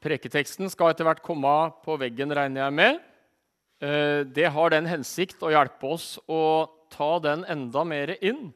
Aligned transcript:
Preketeksten 0.00 0.70
skal 0.72 0.94
etter 0.94 1.04
hvert 1.04 1.20
komme 1.24 1.50
på 1.84 1.98
veggen, 2.00 2.32
regner 2.32 2.64
jeg 2.64 2.76
med. 2.76 3.00
Eh, 3.84 4.22
det 4.24 4.48
har 4.52 4.72
den 4.72 4.88
hensikt 4.88 5.42
å 5.44 5.52
hjelpe 5.52 5.92
oss 5.92 6.14
å 6.24 6.68
ta 6.92 7.18
den 7.20 7.44
enda 7.44 7.84
mer 7.84 8.14
inn. 8.24 8.48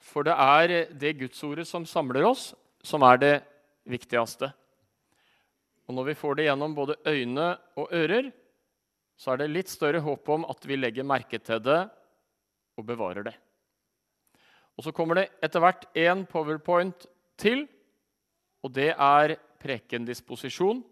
For 0.00 0.24
det 0.24 0.36
er 0.36 0.74
det 0.92 1.18
gudsordet 1.20 1.68
som 1.68 1.84
samler 1.88 2.24
oss, 2.28 2.52
som 2.84 3.04
er 3.04 3.20
det 3.20 3.34
viktigste. 3.88 4.50
Og 5.84 5.96
når 5.96 6.10
vi 6.10 6.16
får 6.16 6.38
det 6.38 6.48
gjennom 6.48 6.74
både 6.76 6.96
øyne 7.08 7.48
og 7.76 7.92
ører, 7.92 8.32
så 9.20 9.34
er 9.34 9.42
det 9.42 9.52
litt 9.52 9.70
større 9.70 10.00
håp 10.04 10.28
om 10.32 10.46
at 10.48 10.64
vi 10.66 10.80
legger 10.80 11.06
merke 11.06 11.38
til 11.38 11.60
det 11.62 11.82
og 12.74 12.88
bevarer 12.88 13.28
det. 13.28 13.36
Og 14.74 14.84
Så 14.84 14.92
kommer 14.92 15.20
det 15.20 15.28
etter 15.44 15.60
hvert 15.62 15.84
én 15.94 16.24
powerpoint 16.26 17.06
til, 17.38 17.68
og 18.64 18.72
det 18.74 18.94
er 18.96 19.36
prekendisposisjon 19.64 20.82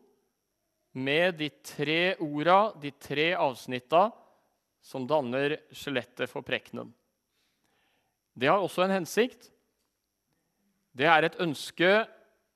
med 0.93 1.39
de 1.41 1.49
tre 1.65 2.17
orda, 2.21 2.73
de 2.81 2.93
tre 2.97 3.33
avsnitta, 3.37 4.09
som 4.83 5.07
danner 5.07 5.59
skjelettet 5.71 6.31
for 6.31 6.45
prekenen. 6.45 6.91
Det 8.35 8.49
har 8.49 8.61
også 8.65 8.87
en 8.87 8.97
hensikt. 8.97 9.51
Det 10.93 11.07
er 11.09 11.25
et 11.25 11.39
ønske 11.41 11.91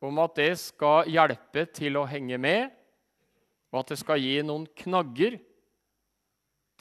om 0.04 0.18
at 0.20 0.36
det 0.36 0.52
skal 0.60 1.08
hjelpe 1.08 1.66
til 1.76 2.00
å 2.00 2.06
henge 2.08 2.38
med, 2.40 2.72
og 3.72 3.82
at 3.82 3.92
det 3.92 4.00
skal 4.00 4.20
gi 4.20 4.40
noen 4.44 4.66
knagger 4.78 5.38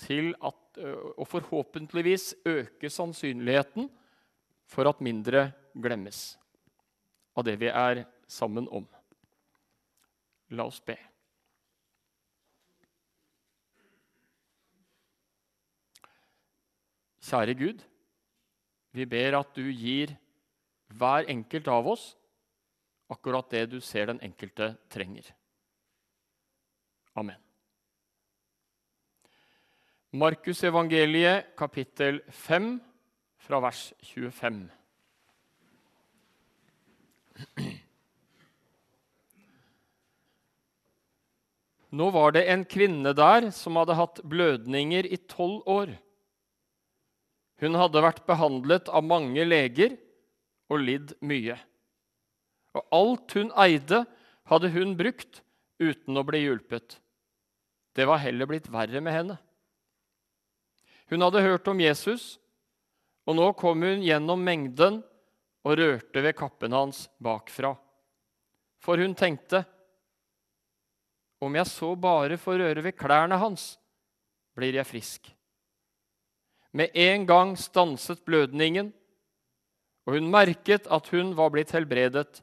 til 0.02 0.34
at, 0.43 0.79
og 1.15 1.27
forhåpentligvis 1.29 2.34
øke 2.48 2.91
sannsynligheten 2.91 3.88
for 4.67 4.90
at 4.90 5.04
mindre 5.04 5.48
glemmes 5.76 6.35
av 7.35 7.48
det 7.48 7.55
vi 7.62 7.71
er 7.71 8.04
sammen 8.27 8.67
om. 8.71 8.88
La 10.49 10.65
oss 10.65 10.82
be. 10.82 10.98
Kjære 17.26 17.55
Gud, 17.57 17.79
vi 18.91 19.05
ber 19.10 19.40
at 19.40 19.55
du 19.55 19.63
gir 19.73 20.13
hver 20.93 21.26
enkelt 21.32 21.68
av 21.68 21.88
oss 21.90 22.12
akkurat 23.10 23.49
det 23.49 23.66
du 23.71 23.79
ser 23.82 24.05
den 24.12 24.21
enkelte 24.21 24.76
trenger. 24.90 25.32
Amen. 27.16 27.41
Markus 30.12 30.63
evangeliet, 30.63 31.55
kapittel 31.57 32.21
5, 32.29 32.82
fra 33.38 33.60
vers 33.60 33.93
25. 34.04 34.70
Nå 41.96 42.10
var 42.12 42.34
det 42.35 42.43
en 42.51 42.65
kvinne 42.68 43.13
der 43.15 43.48
som 43.55 43.77
hadde 43.79 43.96
hatt 43.96 44.20
blødninger 44.27 45.07
i 45.07 45.20
tolv 45.32 45.63
år. 45.70 45.93
Hun 47.63 47.77
hadde 47.79 48.04
vært 48.04 48.26
behandlet 48.27 48.90
av 48.91 49.05
mange 49.07 49.46
leger 49.48 49.96
og 50.68 50.82
lidd 50.84 51.13
mye. 51.23 51.55
Og 52.76 52.96
alt 52.98 53.35
hun 53.38 53.54
eide, 53.63 54.04
hadde 54.46 54.70
hun 54.76 54.91
brukt 54.99 55.40
uten 55.79 56.20
å 56.20 56.23
bli 56.27 56.43
hjulpet. 56.43 56.98
Det 57.96 58.05
var 58.05 58.20
heller 58.21 58.49
blitt 58.49 58.68
verre 58.70 58.99
med 59.01 59.16
henne. 59.16 59.38
Hun 61.10 61.23
hadde 61.23 61.46
hørt 61.46 61.70
om 61.71 61.79
Jesus, 61.79 62.35
og 63.26 63.38
nå 63.40 63.48
kom 63.57 63.85
hun 63.85 64.03
gjennom 64.03 64.44
mengden 64.44 65.00
og 65.66 65.79
rørte 65.79 66.22
ved 66.22 66.35
kappen 66.38 66.75
hans 66.75 67.06
bakfra. 67.23 67.73
For 68.84 69.00
hun 69.01 69.16
tenkte:" 69.18 69.63
Om 71.46 71.56
jeg 71.59 71.69
så 71.69 71.91
bare 71.94 72.40
får 72.41 72.57
røre 72.63 72.81
ved 72.81 72.96
klærne 72.97 73.38
hans, 73.38 73.75
blir 74.57 74.73
jeg 74.79 74.89
frisk. 74.89 75.28
Med 76.73 76.95
en 76.97 77.25
gang 77.29 77.53
stanset 77.59 78.23
blødningen, 78.25 78.89
og 80.06 80.17
hun 80.17 80.29
merket 80.31 80.89
at 80.91 81.09
hun 81.13 81.35
var 81.38 81.51
blitt 81.53 81.73
helbredet 81.75 82.41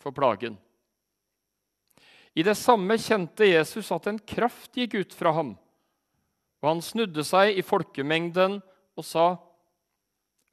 for 0.00 0.14
plagen. 0.16 0.56
I 2.34 2.42
det 2.42 2.56
samme 2.58 2.96
kjente 2.98 3.46
Jesus 3.46 3.92
at 3.94 4.08
en 4.10 4.18
kraft 4.18 4.74
gikk 4.74 4.96
ut 5.04 5.14
fra 5.14 5.34
ham, 5.36 5.54
og 6.64 6.70
han 6.72 6.82
snudde 6.82 7.22
seg 7.28 7.60
i 7.60 7.62
folkemengden 7.62 8.58
og 8.96 9.04
sa, 9.04 9.36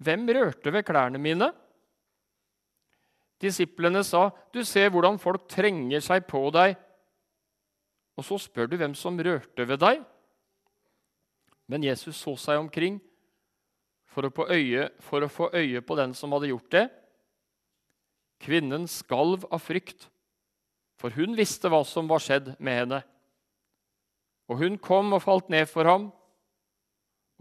'Hvem 0.01 0.27
rørte 0.27 0.73
ved 0.73 0.83
klærne 0.83 1.17
mine?' 1.17 1.53
Disiplene 3.41 4.03
sa, 4.03 4.29
'Du 4.29 4.63
ser 4.63 4.89
hvordan 4.89 5.17
folk 5.19 5.47
trenger 5.47 5.99
seg 5.99 6.27
på 6.27 6.51
deg.' 6.51 6.90
Og 8.21 8.27
så 8.27 8.37
spør 8.37 8.69
du 8.69 8.75
hvem 8.77 8.93
som 8.93 9.17
rørte 9.17 9.65
ved 9.65 9.79
deg. 9.81 10.03
Men 11.65 11.87
Jesus 11.87 12.19
så 12.21 12.35
seg 12.37 12.59
omkring 12.61 12.99
for 14.11 14.27
å, 14.27 14.45
øye, 14.45 14.91
for 15.01 15.25
å 15.25 15.31
få 15.31 15.47
øye 15.57 15.81
på 15.81 15.97
den 15.97 16.13
som 16.13 16.35
hadde 16.35 16.51
gjort 16.51 16.69
det. 16.75 16.83
Kvinnen 18.45 18.85
skalv 18.89 19.47
av 19.49 19.63
frykt, 19.63 20.05
for 21.01 21.17
hun 21.17 21.33
visste 21.37 21.71
hva 21.71 21.81
som 21.87 22.09
var 22.11 22.21
skjedd 22.21 22.53
med 22.61 22.79
henne. 22.83 23.01
Og 24.51 24.61
hun 24.61 24.77
kom 24.77 25.15
og 25.17 25.23
falt 25.25 25.49
ned 25.49 25.65
for 25.71 25.89
ham 25.89 26.11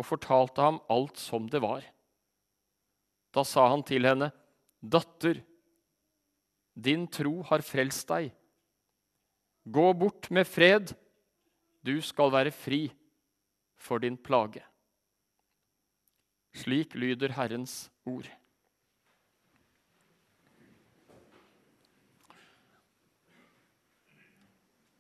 og 0.01 0.09
fortalte 0.09 0.65
ham 0.65 0.81
alt 0.89 1.21
som 1.21 1.49
det 1.51 1.61
var. 1.61 1.85
Da 3.37 3.45
sa 3.45 3.69
han 3.69 3.85
til 3.85 4.09
henne, 4.09 4.33
'Datter, 4.81 5.45
din 6.73 7.05
tro 7.07 7.43
har 7.51 7.61
frelst 7.61 8.09
deg.' 8.09 8.33
Gå 9.71 9.93
bort 9.95 10.31
med 10.31 10.49
fred, 10.49 10.91
du 11.87 12.01
skal 12.03 12.33
være 12.33 12.51
fri 12.51 12.89
for 13.79 14.03
din 14.03 14.17
plage. 14.19 14.63
Slik 16.59 16.97
lyder 16.99 17.31
Herrens 17.37 17.85
ord. 18.09 18.27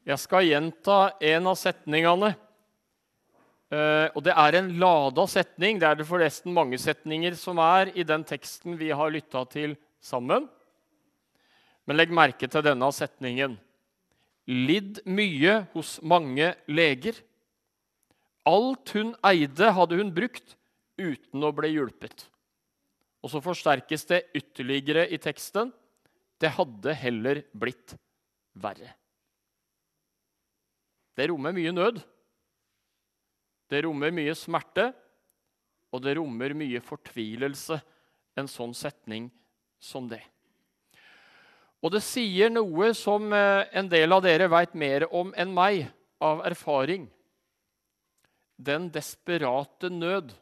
Jeg 0.06 0.18
skal 0.22 0.46
gjenta 0.46 0.98
en 1.32 1.50
av 1.50 1.58
setningene. 1.58 2.30
Eh, 3.70 4.06
og 4.14 4.22
Det 4.22 4.36
er 4.36 4.58
en 4.58 4.70
lada 4.78 5.26
setning. 5.26 5.80
Det 5.80 5.88
er 5.88 5.98
det 5.98 6.06
forresten 6.06 6.54
mange 6.54 6.78
setninger 6.78 7.34
som 7.38 7.58
er 7.58 7.90
i 7.94 8.06
den 8.06 8.22
teksten 8.24 8.78
vi 8.78 8.92
har 8.94 9.10
lytta 9.10 9.42
til 9.50 9.74
sammen. 10.00 10.46
Men 11.86 11.98
legg 11.98 12.14
merke 12.14 12.46
til 12.46 12.62
denne 12.62 12.92
setningen 12.94 13.58
lidd 14.48 15.02
mye 15.08 15.60
hos 15.74 15.98
mange 16.02 16.54
leger. 16.70 17.18
Alt 18.48 18.94
hun 18.96 19.12
eide, 19.26 19.72
hadde 19.76 19.98
hun 20.00 20.12
brukt 20.14 20.56
uten 21.00 21.44
å 21.44 21.52
bli 21.56 21.74
hjulpet. 21.74 22.24
Og 23.20 23.32
så 23.32 23.42
forsterkes 23.44 24.06
det 24.08 24.22
ytterligere 24.36 25.04
i 25.12 25.18
teksten. 25.20 25.72
Det 26.40 26.54
hadde 26.56 26.96
heller 26.96 27.42
blitt 27.52 27.94
verre. 28.56 28.94
Det 31.16 31.28
rommer 31.28 31.52
mye 31.52 31.72
nød. 31.74 32.00
Det 33.70 33.84
rommer 33.84 34.10
mye 34.14 34.32
smerte, 34.34 34.88
og 35.94 36.02
det 36.02 36.16
rommer 36.18 36.54
mye 36.58 36.80
fortvilelse, 36.82 37.76
en 38.38 38.48
sånn 38.50 38.72
setning 38.74 39.28
som 39.82 40.08
det. 40.10 40.22
Og 41.80 41.94
det 41.94 42.02
sier 42.04 42.52
noe 42.52 42.90
som 42.96 43.32
eh, 43.32 43.64
en 43.72 43.88
del 43.88 44.12
av 44.12 44.22
dere 44.24 44.50
veit 44.52 44.74
mer 44.76 45.06
om 45.16 45.32
enn 45.32 45.52
meg 45.56 45.86
av 46.20 46.42
erfaring. 46.44 47.06
Den 48.60 48.90
desperate 48.92 49.88
nød 49.88 50.34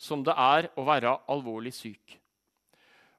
som 0.00 0.24
det 0.24 0.32
er 0.32 0.70
å 0.80 0.86
være 0.88 1.18
alvorlig 1.28 1.74
syk. 1.76 2.16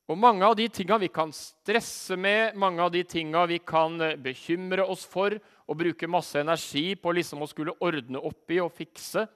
Og 0.10 0.18
Mange 0.18 0.44
av 0.44 0.56
de 0.58 0.66
tinga 0.74 0.98
vi 1.00 1.08
kan 1.14 1.30
stresse 1.32 2.18
med, 2.20 2.58
mange 2.60 2.82
av 2.84 2.90
de 2.92 3.04
tinga 3.08 3.46
vi 3.48 3.60
kan 3.64 3.94
eh, 4.02 4.18
bekymre 4.18 4.84
oss 4.90 5.06
for 5.08 5.38
og 5.70 5.78
bruke 5.80 6.10
masse 6.10 6.42
energi 6.42 6.96
på 7.00 7.14
liksom 7.14 7.46
å 7.46 7.48
skulle 7.48 7.78
ordne 7.80 8.20
opp 8.20 8.52
i 8.52 8.58
og 8.60 8.74
fikse, 8.76 9.28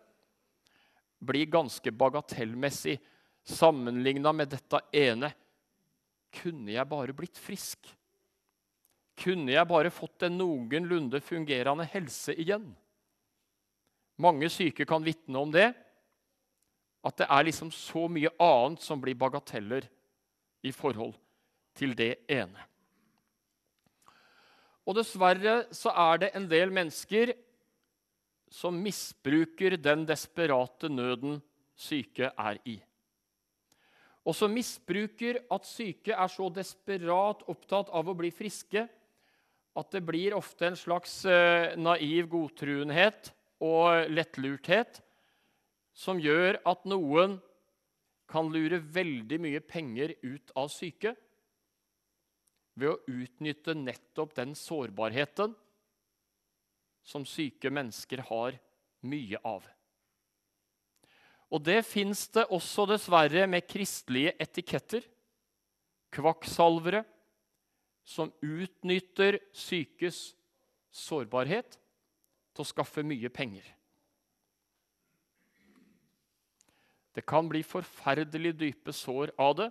blir 1.25 1.45
ganske 1.47 1.93
bagatellmessig 1.95 2.97
sammenligna 3.45 4.33
med 4.33 4.49
dette 4.51 4.81
ene. 4.91 5.29
Kunne 6.41 6.73
jeg 6.73 6.89
bare 6.89 7.15
blitt 7.15 7.39
frisk? 7.39 7.85
Kunne 9.15 9.53
jeg 9.53 9.67
bare 9.69 9.93
fått 9.93 10.25
en 10.27 10.37
noenlunde 10.37 11.21
fungerende 11.23 11.87
helse 11.87 12.35
igjen? 12.35 12.67
Mange 14.19 14.49
syke 14.51 14.85
kan 14.87 15.03
vitne 15.03 15.39
om 15.39 15.51
det. 15.51 15.69
At 17.05 17.19
det 17.21 17.27
er 17.29 17.47
liksom 17.47 17.71
så 17.71 18.07
mye 18.11 18.31
annet 18.41 18.83
som 18.83 19.01
blir 19.01 19.17
bagateller 19.19 19.87
i 20.65 20.71
forhold 20.73 21.13
til 21.77 21.93
det 21.95 22.15
ene. 22.31 22.59
Og 24.85 24.97
dessverre 24.97 25.63
så 25.73 25.93
er 26.11 26.21
det 26.21 26.31
en 26.37 26.47
del 26.49 26.73
mennesker 26.73 27.33
som 28.51 28.77
misbruker 28.77 29.77
den 29.81 30.05
desperate 30.07 30.89
nøden 30.89 31.39
syke 31.75 32.29
er 32.29 32.59
i. 32.65 32.75
Og 34.25 34.33
som 34.37 34.53
misbruker 34.53 35.41
at 35.53 35.67
syke 35.69 36.13
er 36.13 36.29
så 36.31 36.49
desperat 36.53 37.43
opptatt 37.51 37.91
av 37.93 38.07
å 38.09 38.17
bli 38.17 38.31
friske 38.33 38.85
at 39.75 39.91
det 39.91 40.03
blir 40.07 40.35
ofte 40.37 40.69
en 40.69 40.77
slags 40.79 41.23
eh, 41.27 41.75
naiv 41.75 42.29
godtruenhet 42.31 43.31
og 43.63 44.11
lettlurthet 44.11 45.01
som 45.95 46.19
gjør 46.19 46.59
at 46.67 46.87
noen 46.87 47.37
kan 48.31 48.49
lure 48.51 48.79
veldig 48.79 49.39
mye 49.43 49.61
penger 49.63 50.15
ut 50.23 50.51
av 50.57 50.71
syke 50.73 51.13
ved 52.75 52.91
å 52.91 52.99
utnytte 53.07 53.75
nettopp 53.77 54.35
den 54.35 54.55
sårbarheten 54.59 55.53
som 57.05 57.25
syke 57.29 57.69
mennesker 57.71 58.23
har 58.27 58.57
mye 59.05 59.39
av. 59.45 59.63
Og 61.53 61.61
det 61.63 61.83
fins 61.87 62.25
det 62.33 62.47
også 62.51 62.87
dessverre 62.89 63.45
med 63.47 63.67
kristelige 63.69 64.33
etiketter. 64.41 65.05
Kvakksalvere 66.15 67.03
som 68.05 68.29
utnytter 68.45 69.39
sykes 69.55 70.35
sårbarhet 70.93 71.79
til 72.55 72.63
å 72.63 72.69
skaffe 72.69 73.03
mye 73.03 73.31
penger. 73.33 73.65
Det 77.15 77.23
kan 77.25 77.47
bli 77.49 77.63
forferdelig 77.63 78.53
dype 78.59 78.93
sår 78.93 79.31
av 79.39 79.55
det. 79.57 79.69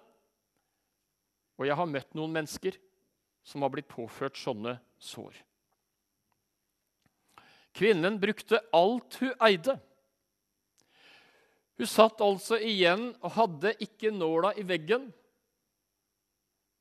Og 1.61 1.69
jeg 1.69 1.77
har 1.79 1.91
møtt 1.91 2.15
noen 2.17 2.33
mennesker 2.35 2.77
som 3.45 3.63
har 3.63 3.73
blitt 3.73 3.91
påført 3.91 4.39
sånne 4.41 4.79
sår. 4.99 5.37
Kvinnen 7.75 8.17
brukte 8.23 8.63
alt 8.75 9.19
hun 9.21 9.35
eide. 9.45 9.77
Hun 11.75 11.91
satt 11.91 12.23
altså 12.23 12.57
igjen 12.63 13.11
og 13.19 13.35
hadde 13.35 13.75
ikke 13.83 14.13
nåla 14.15 14.55
i 14.57 14.65
veggen. 14.67 15.09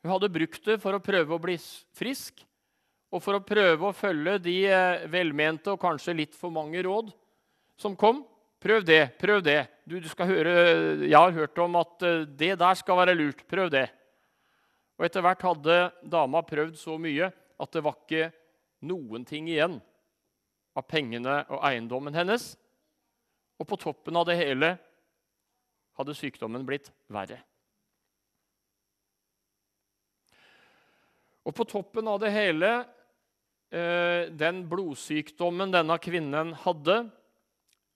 Hun 0.04 0.12
hadde 0.12 0.32
brukt 0.36 0.66
det 0.68 0.82
for 0.84 0.96
å 0.96 1.04
prøve 1.04 1.32
å 1.32 1.42
bli 1.42 1.56
frisk 1.96 2.44
og 3.14 3.22
for 3.24 3.38
å 3.38 3.46
prøve 3.46 3.88
å 3.88 3.96
følge 3.96 4.40
de 4.42 4.56
eh, 4.68 5.06
velmente 5.08 5.72
og 5.72 5.80
kanskje 5.80 6.16
litt 6.18 6.36
for 6.36 6.52
mange 6.52 6.82
råd 6.84 7.14
som 7.80 7.96
kom. 7.96 8.24
Prøv 8.64 8.84
det, 8.88 9.02
prøv 9.22 9.44
det. 9.46 9.62
Du, 9.86 10.00
du 10.02 10.10
skal 10.12 10.30
høre, 10.32 10.54
jeg 11.06 11.16
har 11.16 11.36
hørt 11.36 11.62
om 11.62 11.78
at 11.80 12.04
eh, 12.08 12.26
det 12.28 12.56
der 12.60 12.80
skal 12.80 13.00
være 13.00 13.16
lurt. 13.16 13.46
Prøv 13.48 13.70
det. 13.72 13.86
Og 14.98 15.08
Etter 15.08 15.24
hvert 15.24 15.46
hadde 15.46 15.78
dama 16.10 16.44
prøvd 16.48 16.76
så 16.80 16.98
mye 17.02 17.32
at 17.32 17.74
det 17.76 17.86
var 17.86 17.96
ikke 18.02 18.32
noen 18.84 19.24
ting 19.30 19.48
igjen 19.48 19.80
av 20.76 20.88
pengene 20.90 21.44
og 21.48 21.64
eiendommen 21.64 22.18
hennes. 22.18 22.54
Og 23.62 23.70
på 23.70 23.80
toppen 23.80 24.20
av 24.20 24.28
det 24.28 24.40
hele 24.42 24.74
hadde 25.96 26.18
sykdommen 26.18 26.66
blitt 26.68 26.90
verre. 27.14 27.40
Og 31.44 31.56
på 31.56 31.66
toppen 31.68 32.07
av 32.07 32.22
det 32.24 32.31
hele, 32.31 32.72
eh, 33.72 34.30
den 34.31 34.63
blodsykdommen 34.69 35.74
denne 35.74 35.98
kvinnen 36.00 36.54
hadde, 36.63 37.10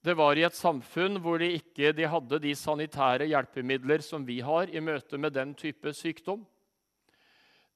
det 0.03 0.15
var 0.15 0.37
i 0.37 0.45
et 0.47 0.55
samfunn 0.55 1.19
hvor 1.19 1.39
de 1.39 1.53
ikke 1.57 1.91
de 1.95 2.07
hadde 2.07 2.39
de 2.39 2.53
sanitære 2.55 3.27
hjelpemidler 3.27 4.03
som 4.05 4.25
vi 4.25 4.39
har 4.39 4.69
i 4.69 4.79
møte 4.79 5.17
med 5.17 5.33
den 5.33 5.55
type 5.57 5.93
sykdom. 5.93 6.45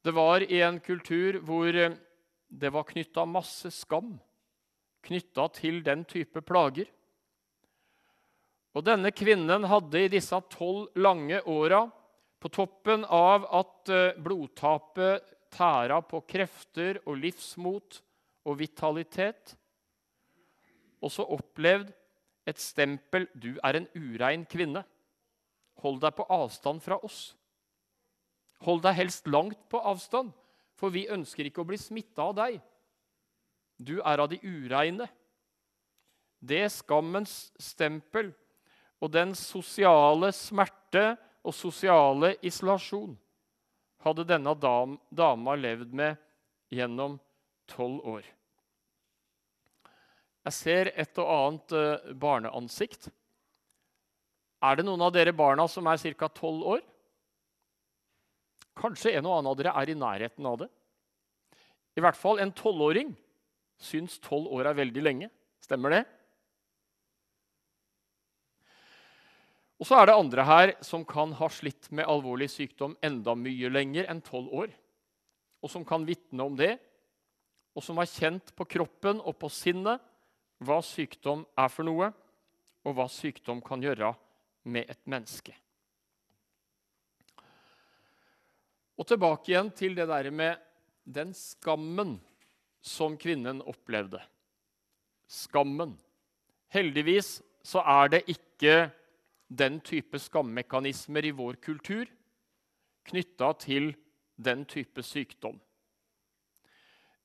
Det 0.04 0.14
var 0.16 0.44
i 0.44 0.62
en 0.62 0.80
kultur 0.80 1.40
hvor 1.46 1.76
eh, 1.76 1.96
det 2.48 2.74
var 2.74 2.88
knytta 2.88 3.26
masse 3.26 3.72
skam 3.72 4.20
knytta 5.06 5.48
til 5.58 5.82
den 5.86 6.04
type 6.06 6.44
plager. 6.46 6.90
Og 8.72 8.86
denne 8.88 9.12
kvinnen 9.12 9.66
hadde 9.68 10.06
i 10.06 10.12
disse 10.12 10.38
tolv 10.54 10.92
lange 10.96 11.42
åra, 11.50 11.88
på 12.42 12.50
toppen 12.50 13.04
av 13.06 13.44
at 13.54 13.90
eh, 13.94 14.16
blodtapet 14.18 15.28
tæra 15.52 16.00
på 16.02 16.22
krefter 16.28 17.02
og 17.06 17.20
livsmot 17.20 18.02
og 18.46 18.60
vitalitet, 18.60 19.58
Og 21.02 21.10
så 21.10 21.24
opplevd 21.26 21.88
et 22.46 22.60
stempel 22.62 23.28
'Du 23.34 23.58
er 23.64 23.74
en 23.74 23.88
urein 23.96 24.46
kvinne'. 24.46 24.84
Hold 25.82 26.02
deg 26.02 26.16
på 26.16 26.26
avstand 26.30 26.82
fra 26.82 27.00
oss. 27.04 27.36
Hold 28.62 28.84
deg 28.84 28.96
helst 28.96 29.28
langt 29.28 29.58
på 29.70 29.80
avstand, 29.80 30.32
for 30.76 30.90
vi 30.90 31.08
ønsker 31.08 31.46
ikke 31.46 31.62
å 31.62 31.66
bli 31.66 31.78
smitta 31.78 32.22
av 32.22 32.36
deg. 32.36 32.62
Du 33.82 34.00
er 34.00 34.20
av 34.20 34.30
de 34.30 34.38
ureine. 34.44 35.10
Det 36.40 36.72
skammens 36.72 37.52
stempel 37.60 38.32
og 39.02 39.12
den 39.12 39.34
sosiale 39.34 40.32
smerte 40.32 41.18
og 41.44 41.54
sosiale 41.54 42.36
isolasjon 42.42 43.18
hadde 44.04 44.28
denne 44.28 44.54
dama 44.58 45.56
levd 45.58 45.94
med 45.94 46.20
gjennom 46.74 47.18
tolv 47.70 48.04
år. 48.18 48.28
Jeg 50.42 50.58
ser 50.58 50.90
et 50.98 51.20
og 51.22 51.30
annet 51.30 51.76
uh, 51.78 52.14
barneansikt. 52.18 53.12
Er 54.62 54.78
det 54.78 54.86
noen 54.86 55.02
av 55.06 55.14
dere 55.14 55.34
barna 55.34 55.68
som 55.70 55.88
er 55.90 56.02
ca. 56.02 56.30
12 56.30 56.64
år? 56.76 56.82
Kanskje 58.78 59.14
en 59.18 59.28
og 59.28 59.36
annen 59.38 59.52
av 59.52 59.58
dere 59.60 59.74
er 59.78 59.92
i 59.92 59.98
nærheten 59.98 60.48
av 60.48 60.64
det. 60.64 60.70
I 61.98 62.02
hvert 62.02 62.18
fall 62.18 62.40
en 62.40 62.54
tolvåring 62.56 63.12
syns 63.82 64.18
tolv 64.24 64.50
år 64.54 64.70
er 64.72 64.78
veldig 64.78 65.04
lenge. 65.04 65.30
Stemmer 65.62 65.94
det? 65.94 66.04
Og 69.82 69.88
så 69.90 69.98
er 69.98 70.12
det 70.12 70.14
andre 70.14 70.44
her 70.46 70.72
som 70.86 71.02
kan 71.10 71.32
ha 71.40 71.48
slitt 71.50 71.88
med 71.90 72.06
alvorlig 72.06 72.52
sykdom 72.54 72.94
enda 73.02 73.34
mye 73.34 73.72
lenger 73.74 74.06
enn 74.14 74.22
tolv 74.22 74.54
år, 74.54 74.70
og 75.62 75.74
som 75.74 75.86
kan 75.86 76.06
vitne 76.06 76.46
om 76.46 76.54
det, 76.58 76.76
og 77.74 77.82
som 77.82 77.98
har 77.98 78.10
kjent 78.10 78.54
på 78.54 78.68
kroppen 78.70 79.18
og 79.26 79.40
på 79.42 79.50
sinnet 79.50 80.04
hva 80.62 80.78
sykdom 80.86 81.48
er 81.58 81.74
for 81.74 81.88
noe, 81.88 82.12
og 82.86 82.94
hva 82.98 83.08
sykdom 83.10 83.62
kan 83.66 83.82
gjøre 83.82 84.12
med 84.70 84.90
et 84.90 85.02
menneske. 85.10 85.56
Og 89.02 89.08
tilbake 89.10 89.50
igjen 89.50 89.74
til 89.74 89.98
det 89.98 90.06
der 90.12 90.30
med 90.30 90.62
den 91.10 91.34
skammen 91.34 92.20
som 92.86 93.18
kvinnen 93.18 93.64
opplevde. 93.66 94.22
Skammen. 95.26 95.96
Heldigvis 96.70 97.40
så 97.66 97.82
er 97.82 98.14
det 98.14 98.28
ikke 98.30 98.92
den 99.52 99.82
type 99.84 100.20
skammekanismer 100.20 101.28
i 101.28 101.34
vår 101.36 101.60
kultur 101.64 102.08
knytta 103.10 103.52
til 103.60 103.92
den 104.40 104.64
type 104.70 105.04
sykdom. 105.04 105.60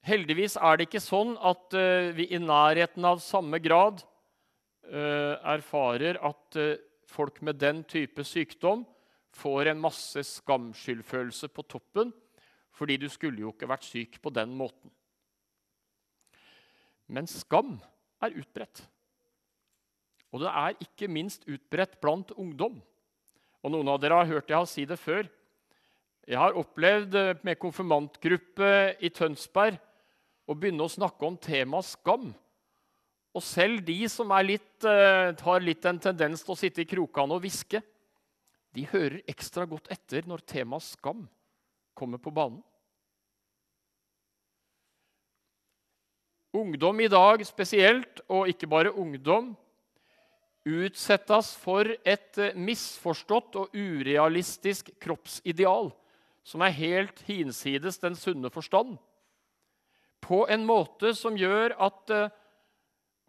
Heldigvis 0.06 0.56
er 0.58 0.78
det 0.78 0.88
ikke 0.88 1.02
sånn 1.02 1.34
at 1.38 1.74
uh, 1.74 2.12
vi 2.14 2.28
i 2.30 2.40
nærheten 2.42 3.06
av 3.06 3.22
samme 3.22 3.58
grad 3.62 4.02
uh, 4.02 5.34
erfarer 5.54 6.18
at 6.22 6.58
uh, 6.58 6.76
folk 7.10 7.40
med 7.46 7.58
den 7.58 7.82
type 7.90 8.22
sykdom 8.26 8.84
får 9.36 9.72
en 9.72 9.82
masse 9.82 10.22
skamskyldfølelse 10.24 11.50
på 11.52 11.64
toppen, 11.68 12.12
fordi 12.76 12.96
du 13.02 13.08
skulle 13.12 13.42
jo 13.42 13.52
ikke 13.52 13.68
vært 13.68 13.86
syk 13.86 14.20
på 14.22 14.32
den 14.32 14.54
måten. 14.56 14.92
Men 17.06 17.28
skam 17.30 17.76
er 18.22 18.34
utbredt. 18.38 18.86
Og 20.36 20.42
det 20.44 20.52
er 20.52 20.76
ikke 20.84 21.08
minst 21.08 21.46
utbredt 21.48 21.96
blant 22.02 22.34
ungdom. 22.36 22.76
Og 23.64 23.72
Noen 23.72 23.88
av 23.88 24.02
dere 24.02 24.20
har 24.20 24.28
hørt 24.28 24.52
jeg 24.52 24.58
har 24.60 24.68
si 24.68 24.84
det 24.84 24.98
før. 25.00 25.24
Jeg 26.28 26.36
har 26.36 26.58
opplevd 26.60 27.16
med 27.46 27.56
konfirmantgruppe 27.62 28.68
i 29.00 29.08
Tønsberg 29.14 29.78
å 30.44 30.54
begynne 30.54 30.84
å 30.84 30.92
snakke 30.92 31.24
om 31.24 31.38
temaet 31.40 31.88
skam. 31.88 32.28
Og 33.32 33.44
selv 33.44 33.80
de 33.88 33.96
som 34.12 34.28
litt, 34.44 34.84
uh, 34.84 35.32
har 35.32 35.64
litt 35.64 35.88
en 35.88 36.00
tendens 36.04 36.44
til 36.44 36.52
å 36.52 36.60
sitte 36.60 36.84
i 36.84 36.88
krokene 36.88 37.36
og 37.36 37.44
hviske, 37.44 37.80
de 38.76 38.84
hører 38.92 39.22
ekstra 39.24 39.64
godt 39.64 39.88
etter 39.88 40.28
når 40.28 40.44
temaet 40.44 40.84
skam 40.84 41.24
kommer 41.96 42.20
på 42.20 42.32
banen. 42.34 42.60
Ungdom 46.56 47.00
i 47.00 47.08
dag 47.12 47.42
spesielt, 47.44 48.20
og 48.28 48.48
ikke 48.52 48.68
bare 48.68 48.92
ungdom, 48.92 49.54
utsettes 50.66 51.52
for 51.62 51.88
et 52.02 52.40
eh, 52.42 52.56
misforstått 52.58 53.58
og 53.60 53.76
urealistisk 53.76 54.90
kroppsideal 55.02 55.92
som 56.46 56.62
er 56.62 56.74
helt 56.74 57.22
hinsides 57.26 58.00
den 58.02 58.18
sunne 58.18 58.50
forstand 58.50 58.96
på 60.26 60.42
en 60.50 60.66
måte 60.66 61.12
som 61.16 61.36
gjør 61.38 61.76
at 61.86 62.12
uh, 62.14 62.32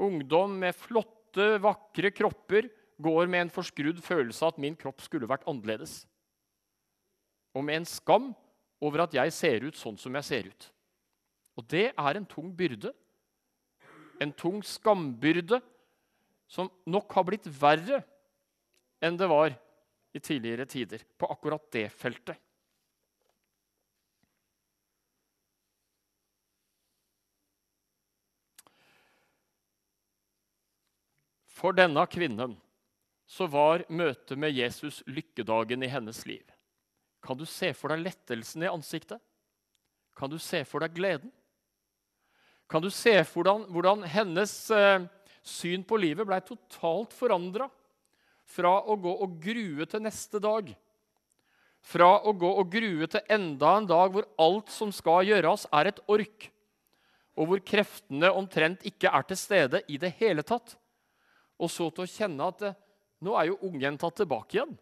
ungdom 0.02 0.58
med 0.64 0.76
flotte, 0.78 1.58
vakre 1.62 2.12
kropper 2.16 2.70
går 2.98 3.30
med 3.30 3.46
en 3.46 3.54
forskrudd 3.54 4.00
følelse 4.02 4.46
av 4.46 4.56
at 4.56 4.62
min 4.64 4.78
kropp 4.78 5.04
skulle 5.06 5.30
vært 5.30 5.46
annerledes. 5.50 6.00
Og 7.54 7.66
med 7.66 7.82
en 7.82 7.90
skam 7.90 8.32
over 8.82 9.06
at 9.06 9.14
jeg 9.14 9.34
ser 9.34 9.66
ut 9.66 9.78
sånn 9.78 9.98
som 10.02 10.18
jeg 10.18 10.26
ser 10.26 10.50
ut. 10.50 10.70
Og 11.58 11.66
det 11.70 11.92
er 11.92 12.18
en 12.18 12.26
tung 12.30 12.50
byrde. 12.58 12.92
En 14.22 14.34
tung 14.34 14.64
skambyrde 14.66 15.62
som 16.48 16.70
nok 16.88 17.12
har 17.14 17.28
blitt 17.28 17.48
verre 17.60 18.02
enn 19.04 19.18
det 19.20 19.28
var 19.30 19.54
i 20.16 20.20
tidligere 20.20 20.66
tider 20.66 21.04
på 21.20 21.30
akkurat 21.30 21.66
det 21.76 21.88
feltet. 21.94 22.40
For 31.58 31.74
denne 31.74 32.04
kvinnen 32.10 32.54
så 33.28 33.48
var 33.50 33.84
møtet 33.90 34.38
med 34.40 34.54
Jesus 34.54 35.02
lykkedagen 35.10 35.84
i 35.84 35.90
hennes 35.92 36.22
liv. 36.30 36.46
Kan 37.24 37.40
du 37.40 37.48
se 37.50 37.74
for 37.76 37.92
deg 37.92 38.06
lettelsen 38.06 38.64
i 38.64 38.70
ansiktet? 38.70 39.20
Kan 40.18 40.32
du 40.32 40.38
se 40.42 40.62
for 40.70 40.86
deg 40.86 40.94
gleden? 40.96 41.34
Kan 42.70 42.84
du 42.84 42.92
se 42.94 43.16
for 43.28 43.48
deg 43.48 43.66
hvordan 43.74 44.06
hennes 44.08 44.54
eh, 44.72 45.08
syn 45.48 45.84
på 45.88 46.00
livet 46.00 46.28
ble 46.28 46.40
totalt 46.46 47.16
forandra? 47.16 47.70
Fra 48.48 48.78
å 48.88 48.96
gå 49.00 49.12
og 49.24 49.40
grue 49.44 49.88
til 49.90 50.04
neste 50.04 50.40
dag. 50.44 50.70
Fra 51.88 52.10
å 52.28 52.34
gå 52.36 52.50
og 52.62 52.72
grue 52.72 53.08
til 53.12 53.32
enda 53.32 53.74
en 53.78 53.88
dag 53.90 54.14
hvor 54.14 54.28
alt 54.42 54.72
som 54.74 54.92
skal 54.96 55.28
gjøres, 55.28 55.68
er 55.72 55.92
et 55.92 56.02
ork, 56.12 56.50
og 57.38 57.52
hvor 57.52 57.64
kreftene 57.64 58.32
omtrent 58.34 58.84
ikke 58.88 59.12
er 59.14 59.28
til 59.30 59.40
stede 59.40 59.84
i 59.88 60.00
det 60.02 60.14
hele 60.20 60.44
tatt. 60.48 60.76
Og 61.58 61.72
så 61.72 61.90
til 61.92 62.06
å 62.06 62.12
kjenne 62.12 62.50
at 62.52 62.64
eh, 62.68 62.78
nå 63.24 63.34
er 63.38 63.50
jo 63.50 63.60
ungen 63.70 63.98
tatt 64.00 64.20
tilbake 64.20 64.58
igjen. 64.60 64.76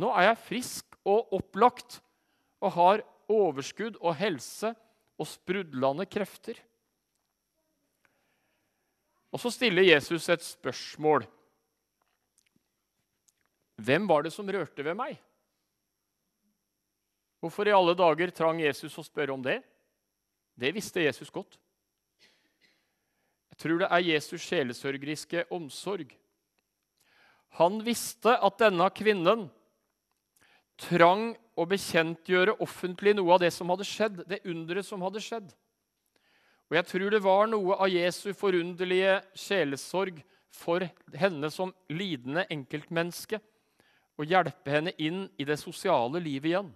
Nå 0.00 0.10
er 0.16 0.30
jeg 0.30 0.44
frisk 0.46 0.96
og 1.04 1.34
opplagt 1.36 2.00
og 2.62 2.74
har 2.76 3.02
overskudd 3.30 3.98
og 4.00 4.16
helse 4.18 4.72
og 5.20 5.28
sprudlende 5.28 6.06
krefter. 6.10 6.56
Og 9.32 9.40
så 9.40 9.50
stiller 9.52 9.86
Jesus 9.86 10.28
et 10.28 10.44
spørsmål. 10.44 11.24
Hvem 13.80 14.06
var 14.08 14.22
det 14.26 14.32
som 14.34 14.48
rørte 14.48 14.84
ved 14.84 14.96
meg? 14.98 15.16
Hvorfor 17.42 17.66
i 17.66 17.74
alle 17.74 17.96
dager 17.98 18.30
trang 18.30 18.60
Jesus 18.62 18.98
å 19.00 19.04
spørre 19.06 19.34
om 19.34 19.42
det? 19.42 19.58
Det 20.54 20.70
visste 20.76 21.02
Jesus 21.02 21.32
godt. 21.32 21.56
Jeg 23.52 23.58
tror 23.64 23.80
det 23.80 23.88
er 23.88 24.04
Jesus 24.04 24.44
sjelesørgeriske 24.44 25.46
omsorg. 25.54 26.12
Han 27.58 27.80
visste 27.84 28.36
at 28.36 28.60
denne 28.60 28.86
kvinnen 28.94 29.48
trang 30.80 31.32
å 31.58 31.66
bekjentgjøre 31.68 32.56
offentlig 32.64 33.16
noe 33.18 33.34
av 33.34 33.42
det 33.42 33.50
som 33.52 33.68
hadde 33.72 33.86
skjedd, 33.86 34.22
det 34.28 34.40
underet 34.48 34.88
som 34.88 35.02
hadde 35.04 35.20
skjedd. 35.24 35.50
Og 36.72 36.78
jeg 36.78 36.86
tror 36.88 37.10
det 37.12 37.18
var 37.20 37.50
noe 37.52 37.76
av 37.84 37.90
Jesu 37.92 38.30
forunderlige 38.32 39.18
sjelesorg 39.36 40.22
for 40.56 40.80
henne 41.20 41.50
som 41.52 41.74
lidende 41.92 42.46
enkeltmenneske 42.48 43.36
å 44.16 44.24
hjelpe 44.24 44.72
henne 44.72 44.94
inn 44.96 45.26
i 45.36 45.44
det 45.44 45.58
sosiale 45.60 46.16
livet 46.24 46.48
igjen. 46.48 46.70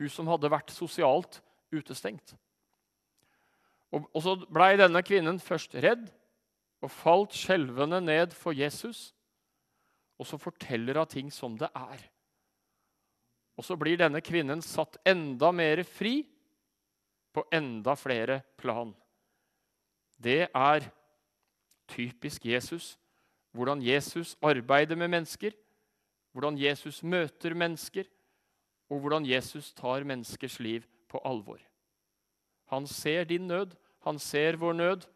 Hun 0.00 0.12
som 0.14 0.30
hadde 0.32 0.48
vært 0.48 0.72
sosialt 0.72 1.42
utestengt. 1.68 2.32
Og, 3.92 4.08
og 4.08 4.24
så 4.24 4.34
blei 4.48 4.70
denne 4.80 5.04
kvinnen 5.04 5.36
først 5.36 5.76
redd 5.84 6.08
og 6.80 6.88
falt 6.88 7.36
skjelvende 7.36 8.00
ned 8.00 8.32
for 8.32 8.56
Jesus. 8.56 9.10
Og 10.16 10.32
så 10.32 10.40
forteller 10.40 10.96
hun 10.96 11.12
ting 11.12 11.28
som 11.28 11.60
det 11.60 11.68
er. 11.76 12.08
Og 13.60 13.68
så 13.68 13.76
blir 13.76 14.00
denne 14.00 14.24
kvinnen 14.24 14.64
satt 14.64 14.96
enda 15.04 15.52
mer 15.52 15.84
fri 15.84 16.22
på 17.32 17.44
enda 17.52 17.94
flere 17.96 18.40
plan. 18.56 18.94
Det 20.18 20.48
er 20.54 20.88
typisk 21.88 22.46
Jesus. 22.46 22.96
Hvordan 23.52 23.82
Jesus 23.82 24.36
arbeider 24.42 24.96
med 24.96 25.08
mennesker, 25.08 25.52
hvordan 26.32 26.58
Jesus 26.58 27.02
møter 27.02 27.54
mennesker, 27.54 28.04
og 28.88 29.00
hvordan 29.00 29.26
Jesus 29.26 29.72
tar 29.76 30.04
menneskers 30.04 30.58
liv 30.60 30.84
på 31.08 31.20
alvor. 31.24 31.58
Han 32.72 32.86
ser 32.86 33.24
din 33.24 33.46
nød, 33.48 33.74
han 34.04 34.18
ser 34.18 34.56
vår 34.56 34.72
nød. 34.72 35.06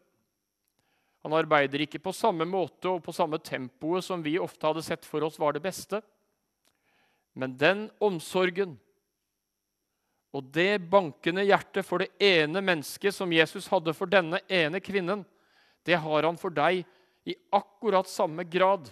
Han 1.23 1.33
arbeider 1.33 1.81
ikke 1.85 2.01
på 2.03 2.11
samme 2.11 2.45
måte 2.45 2.89
og 2.89 3.03
på 3.03 3.13
samme 3.15 3.39
tempoet 3.39 4.03
som 4.03 4.23
vi 4.25 4.35
ofte 4.41 4.67
hadde 4.67 4.83
sett 4.83 5.05
for 5.05 5.23
oss 5.23 5.39
var 5.39 5.55
det 5.55 5.63
beste. 5.63 6.01
Men 7.33 7.55
den 7.57 7.87
omsorgen 8.03 8.75
og 10.33 10.49
det 10.53 10.81
bankende 10.89 11.45
hjertet 11.45 11.85
for 11.85 12.01
det 12.01 12.09
ene 12.21 12.61
mennesket 12.65 13.13
som 13.13 13.31
Jesus 13.33 13.67
hadde 13.69 13.93
for 13.93 14.09
denne 14.09 14.39
ene 14.49 14.81
kvinnen, 14.81 15.21
det 15.85 15.99
har 16.01 16.25
han 16.25 16.39
for 16.41 16.53
deg 16.53 16.81
i 17.29 17.35
akkurat 17.53 18.09
samme 18.09 18.45
grad 18.49 18.89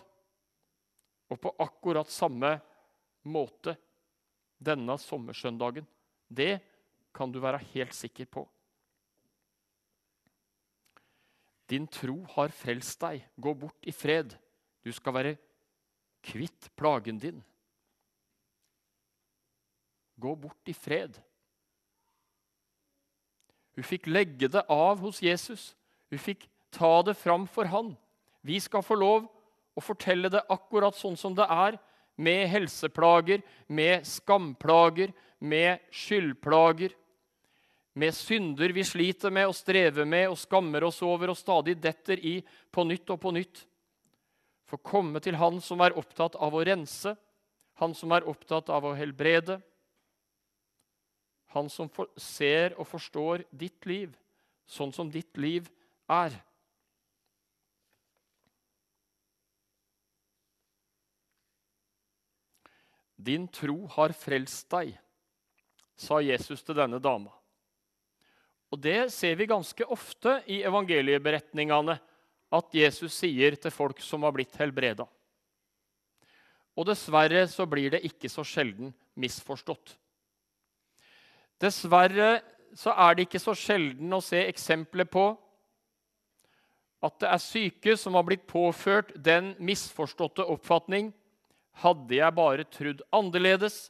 og 1.32 1.40
på 1.42 1.54
akkurat 1.64 2.12
samme 2.12 2.54
måte 3.24 3.74
denne 4.62 4.98
sommersøndagen. 5.02 5.88
Det 6.28 6.60
kan 7.16 7.32
du 7.32 7.40
være 7.44 7.64
helt 7.74 7.96
sikker 7.96 8.28
på. 8.30 8.46
Din 11.72 11.88
tro 11.88 12.20
har 12.36 12.52
frelst 12.52 13.00
deg. 13.02 13.24
Gå 13.40 13.54
bort 13.56 13.88
i 13.88 13.94
fred. 13.96 14.36
Du 14.84 14.92
skal 14.92 15.16
være 15.16 15.38
kvitt 16.22 16.68
plagen 16.78 17.20
din. 17.20 17.40
Gå 20.22 20.36
bort 20.36 20.70
i 20.70 20.76
fred. 20.76 21.16
Hun 23.76 23.88
fikk 23.88 24.10
legge 24.12 24.50
det 24.52 24.64
av 24.70 25.00
hos 25.04 25.22
Jesus. 25.24 25.72
Hun 26.12 26.20
fikk 26.20 26.48
ta 26.76 27.02
det 27.08 27.16
fram 27.20 27.48
for 27.48 27.70
han. 27.72 27.94
Vi 28.42 28.60
skal 28.60 28.84
få 28.84 28.98
lov 29.00 29.28
å 29.78 29.84
fortelle 29.84 30.32
det 30.32 30.44
akkurat 30.52 30.98
sånn 30.98 31.18
som 31.20 31.36
det 31.38 31.48
er, 31.48 31.78
med 32.22 32.48
helseplager, 32.52 33.42
med 33.72 34.06
skamplager, 34.06 35.14
med 35.40 35.80
skyldplager, 35.90 36.92
med 37.94 38.16
synder 38.16 38.72
vi 38.76 38.84
sliter 38.88 39.34
med 39.34 39.50
og 39.50 39.56
strever 39.58 40.06
med 40.08 40.30
og 40.32 40.38
skammer 40.40 40.86
oss 40.88 41.02
over 41.04 41.34
og 41.34 41.40
stadig 41.40 41.76
detter 41.82 42.22
i 42.24 42.38
på 42.72 42.86
nytt 42.88 43.10
og 43.12 43.20
på 43.24 43.34
nytt. 43.36 43.66
Få 44.70 44.80
komme 44.80 45.20
til 45.20 45.36
Han 45.36 45.60
som 45.64 45.82
er 45.84 45.98
opptatt 46.00 46.38
av 46.40 46.56
å 46.56 46.64
rense, 46.64 47.16
Han 47.82 47.96
som 47.98 48.12
er 48.12 48.28
opptatt 48.30 48.70
av 48.70 48.86
å 48.86 48.94
helbrede, 48.96 49.58
han 51.54 51.70
som 51.70 51.90
ser 52.18 52.76
og 52.80 52.88
forstår 52.88 53.46
ditt 53.52 53.86
liv 53.90 54.16
sånn 54.72 54.94
som 54.96 55.10
ditt 55.12 55.36
liv 55.40 55.68
er. 56.12 56.36
Din 63.22 63.46
tro 63.54 63.84
har 63.98 64.16
frelst 64.18 64.66
deg, 64.74 64.96
sa 66.00 66.18
Jesus 66.24 66.64
til 66.66 66.80
denne 66.80 66.98
dama. 67.04 67.34
Og 68.72 68.80
Det 68.80 69.12
ser 69.12 69.36
vi 69.36 69.50
ganske 69.52 69.86
ofte 69.92 70.40
i 70.48 70.62
evangelieberetningene 70.64 71.98
at 72.52 72.76
Jesus 72.76 73.14
sier 73.20 73.56
til 73.60 73.72
folk 73.72 74.00
som 74.02 74.24
har 74.24 74.34
blitt 74.36 74.56
helbreda. 74.58 75.06
Og 76.80 76.88
dessverre 76.88 77.44
så 77.52 77.68
blir 77.68 77.92
det 77.92 78.06
ikke 78.08 78.32
så 78.32 78.46
sjelden 78.48 78.94
misforstått. 79.20 79.98
Dessverre 81.62 82.42
så 82.78 82.94
er 82.96 83.16
det 83.16 83.28
ikke 83.28 83.42
så 83.42 83.56
sjelden 83.58 84.14
å 84.16 84.22
se 84.24 84.40
eksempler 84.48 85.08
på 85.12 85.26
at 87.02 87.18
det 87.22 87.30
er 87.32 87.42
syke 87.42 87.96
som 87.98 88.16
har 88.18 88.26
blitt 88.28 88.46
påført 88.50 89.12
den 89.18 89.54
misforståtte 89.62 90.46
oppfatning 90.54 91.12
Hadde 91.82 92.18
jeg 92.18 92.36
bare 92.36 92.66
trodd 92.68 93.00
annerledes, 93.16 93.90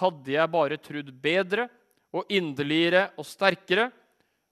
hadde 0.00 0.32
jeg 0.34 0.50
bare 0.50 0.78
trodd 0.82 1.12
bedre 1.22 1.68
og 2.12 2.28
inderligere 2.32 3.06
og 3.14 3.28
sterkere, 3.28 3.92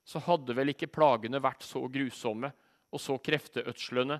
så 0.07 0.21
hadde 0.23 0.55
vel 0.57 0.71
ikke 0.73 0.89
plagene 0.89 1.41
vært 1.43 1.65
så 1.67 1.83
grusomme 1.91 2.49
og 2.91 3.01
så 3.03 3.17
krefteødslende 3.21 4.17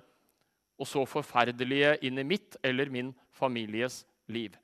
og 0.78 0.88
så 0.88 1.04
forferdelige 1.08 1.96
inn 2.06 2.20
i 2.20 2.26
mitt 2.26 2.56
eller 2.62 2.92
min 2.92 3.12
families 3.34 4.02
liv. 4.28 4.54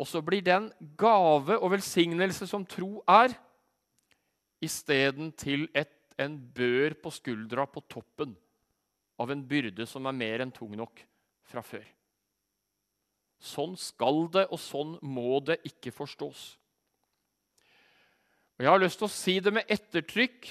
Og 0.00 0.08
så 0.08 0.22
blir 0.24 0.40
den 0.44 0.70
gave 0.96 1.58
og 1.58 1.74
velsignelse 1.74 2.48
som 2.48 2.64
tro 2.64 3.02
er, 3.04 3.34
isteden 4.64 5.32
til 5.36 5.66
et, 5.76 5.92
en 6.20 6.36
bør 6.36 6.96
på 7.00 7.12
skuldra 7.12 7.66
på 7.68 7.82
toppen 7.88 8.34
av 9.20 9.30
en 9.32 9.42
byrde 9.44 9.86
som 9.88 10.08
er 10.08 10.16
mer 10.16 10.44
enn 10.44 10.52
tung 10.52 10.72
nok 10.76 11.02
fra 11.48 11.62
før. 11.64 11.84
Sånn 13.40 13.76
skal 13.80 14.26
det, 14.32 14.46
og 14.52 14.60
sånn 14.60 14.98
må 15.00 15.40
det 15.44 15.58
ikke 15.68 15.92
forstås. 15.96 16.42
Og 18.56 18.64
Jeg 18.64 18.68
har 18.68 18.82
lyst 18.82 19.00
til 19.00 19.08
å 19.08 19.12
si 19.12 19.36
det 19.40 19.52
med 19.56 19.68
ettertrykk. 19.72 20.50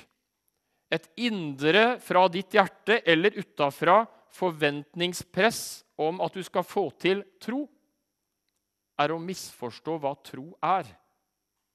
Et 0.89 1.06
indre 1.22 2.00
fra 2.01 2.24
ditt 2.34 2.56
hjerte 2.58 2.98
eller 3.06 3.38
utafra 3.38 4.01
forventningspress 4.34 5.84
om 6.01 6.18
at 6.25 6.34
du 6.34 6.41
skal 6.46 6.65
få 6.65 6.88
til 6.98 7.22
tro 7.41 7.68
er 9.00 9.13
å 9.13 9.22
misforstå 9.22 9.98
hva 10.01 10.13
tro 10.25 10.51
er 10.63 10.89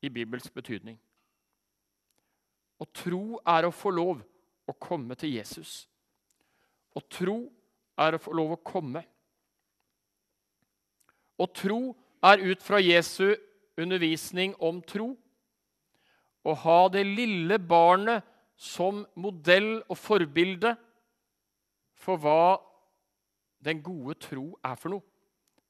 i 0.05 0.11
Bibels 0.13 0.51
betydning. 0.53 0.99
Og 2.81 2.91
tro 2.93 3.41
er 3.49 3.67
å 3.67 3.73
få 3.75 3.93
lov 3.95 4.21
å 4.69 4.75
komme 4.81 5.17
til 5.17 5.37
Jesus. 5.39 5.85
Og 6.95 7.07
tro 7.11 7.39
er 8.01 8.17
å 8.17 8.21
få 8.23 8.35
lov 8.37 8.55
å 8.57 8.63
komme. 8.63 9.05
Og 11.41 11.51
tro 11.57 11.81
er 12.25 12.45
ut 12.45 12.63
fra 12.63 12.81
Jesu 12.83 13.35
undervisning 13.81 14.55
om 14.63 14.83
tro 14.83 15.15
å 16.45 16.55
ha 16.61 16.79
det 16.93 17.07
lille 17.09 17.59
barnet 17.59 18.25
som 18.61 19.03
modell 19.19 19.81
og 19.89 19.97
forbilde 19.99 20.75
for 22.05 22.21
hva 22.21 22.61
den 23.65 23.81
gode 23.83 24.19
tro 24.21 24.53
er 24.63 24.77
for 24.79 24.93
noe. 24.95 25.14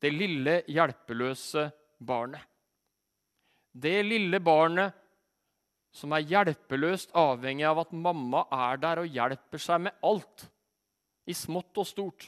Det 0.00 0.10
lille, 0.12 0.60
hjelpeløse 0.68 1.68
barnet. 1.98 2.42
Det 3.74 4.02
lille 4.06 4.38
barnet 4.44 4.94
som 5.94 6.12
er 6.14 6.26
hjelpeløst 6.26 7.14
avhengig 7.18 7.66
av 7.68 7.84
at 7.84 7.94
mamma 7.94 8.44
er 8.52 8.80
der 8.82 9.02
og 9.04 9.10
hjelper 9.10 9.62
seg 9.62 9.86
med 9.86 10.04
alt, 10.06 10.48
i 11.24 11.34
smått 11.34 11.78
og 11.80 11.86
stort. 11.88 12.26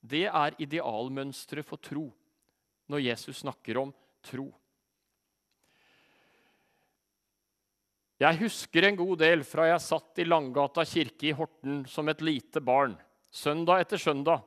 Det 0.00 0.26
er 0.26 0.56
idealmønsteret 0.60 1.66
for 1.68 1.80
tro 1.80 2.08
når 2.90 3.04
Jesus 3.04 3.40
snakker 3.44 3.78
om 3.80 3.92
tro. 4.24 4.48
Jeg 8.20 8.38
husker 8.40 8.86
en 8.86 8.96
god 8.96 9.18
del 9.20 9.42
fra 9.46 9.68
jeg 9.68 9.82
satt 9.84 10.20
i 10.22 10.26
Langgata 10.28 10.84
kirke 10.86 11.28
i 11.28 11.36
Horten 11.36 11.82
som 11.90 12.08
et 12.08 12.22
lite 12.24 12.62
barn, 12.64 12.94
søndag 13.28 13.84
etter 13.84 14.00
søndag, 14.00 14.44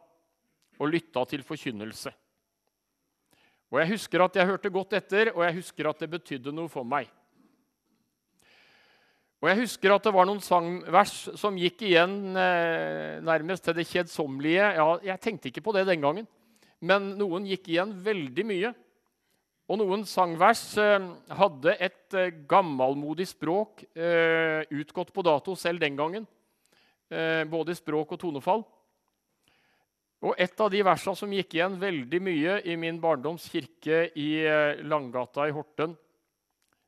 og 0.77 0.91
lytta 0.93 1.25
til 1.29 1.43
forkynnelse. 1.45 2.13
Og 3.71 3.79
Jeg 3.81 3.91
husker 3.97 4.23
at 4.23 4.35
jeg 4.39 4.47
hørte 4.47 4.71
godt 4.71 4.95
etter, 4.95 5.31
og 5.35 5.43
jeg 5.43 5.57
husker 5.59 5.89
at 5.89 5.99
det 5.99 6.09
betydde 6.11 6.53
noe 6.55 6.71
for 6.71 6.87
meg. 6.87 7.09
Og 9.41 9.49
Jeg 9.51 9.59
husker 9.59 9.93
at 9.93 10.07
det 10.07 10.13
var 10.15 10.25
noen 10.25 10.41
sangvers 10.41 11.13
som 11.37 11.57
gikk 11.59 11.83
igjen 11.85 12.33
eh, 12.33 13.19
nærmest 13.21 13.67
til 13.67 13.75
det 13.77 13.85
kjedsommelige. 13.85 14.71
Ja, 14.79 14.87
jeg 15.11 15.21
tenkte 15.21 15.51
ikke 15.51 15.61
på 15.67 15.75
det 15.75 15.85
den 15.89 16.01
gangen, 16.01 16.29
men 16.81 17.11
noen 17.19 17.45
gikk 17.45 17.69
igjen 17.69 17.93
veldig 18.05 18.45
mye. 18.47 18.73
Og 19.67 19.81
noen 19.81 20.07
sangvers 20.07 20.63
eh, 20.79 21.05
hadde 21.37 21.75
et 21.75 22.17
eh, 22.17 22.33
gammelmodig 22.49 23.27
språk, 23.29 23.83
eh, 23.99 24.63
utgått 24.71 25.11
på 25.13 25.25
dato 25.27 25.57
selv 25.59 25.83
den 25.83 25.99
gangen. 25.99 26.25
Eh, 27.11 27.43
både 27.51 27.75
i 27.75 27.77
språk 27.77 28.15
og 28.15 28.21
tonefall. 28.23 28.65
Og 30.25 30.33
Et 30.41 30.61
av 30.61 30.71
de 30.73 30.79
versene 30.81 31.17
som 31.17 31.33
gikk 31.33 31.53
igjen 31.53 31.75
veldig 31.77 32.19
mye 32.25 32.55
i 32.65 32.75
min 32.79 32.97
barndoms 33.01 33.45
kirke 33.53 34.07
i 34.17 34.29
eh, 34.41 34.79
Langgata 34.81 35.45
i 35.45 35.53
Horten, 35.53 35.93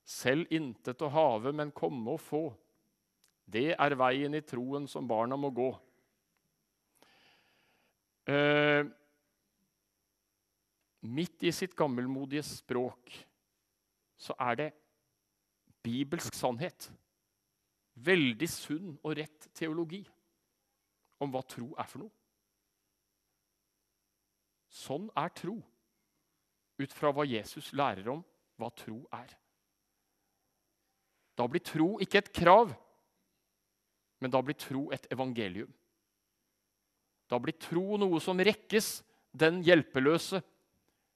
selv 0.01 0.49
intet 0.49 1.03
å 1.05 1.11
have, 1.13 1.53
men 1.53 1.69
komme 1.75 2.15
og 2.15 2.23
få. 2.25 2.43
Det 3.45 3.75
er 3.75 3.97
veien 3.97 4.33
i 4.33 4.41
troen 4.41 4.87
som 4.89 5.05
barna 5.09 5.37
må 5.37 5.51
gå. 5.53 5.69
Eh, 8.29 8.81
midt 11.05 11.45
i 11.45 11.53
sitt 11.53 11.77
gammelmodige 11.77 12.43
språk 12.45 13.13
så 14.19 14.35
er 14.49 14.57
det 14.57 14.69
bibelsk 15.85 16.33
sannhet. 16.33 16.89
Veldig 17.93 18.49
sunn 18.49 18.95
og 19.03 19.17
rett 19.21 19.51
teologi 19.53 20.01
om 21.21 21.29
hva 21.29 21.45
tro 21.45 21.71
er 21.77 21.89
for 21.89 22.03
noe. 22.03 22.18
Sånn 24.69 25.09
er 25.17 25.31
tro, 25.33 25.57
ut 26.79 26.93
fra 26.93 27.11
hva 27.13 27.25
Jesus 27.27 27.71
lærer 27.73 28.07
om 28.13 28.21
hva 28.59 28.69
tro 28.77 29.01
er. 29.15 29.33
Da 31.39 31.47
blir 31.47 31.63
tro 31.63 31.95
ikke 32.03 32.21
et 32.21 32.31
krav, 32.35 32.71
men 34.19 34.31
da 34.31 34.41
blir 34.43 34.57
tro 34.59 34.89
et 34.93 35.07
evangelium. 35.13 35.69
Da 37.29 37.39
blir 37.39 37.55
tro 37.61 37.97
noe 38.01 38.19
som 38.21 38.39
rekkes 38.41 38.99
den 39.31 39.61
hjelpeløse 39.63 40.41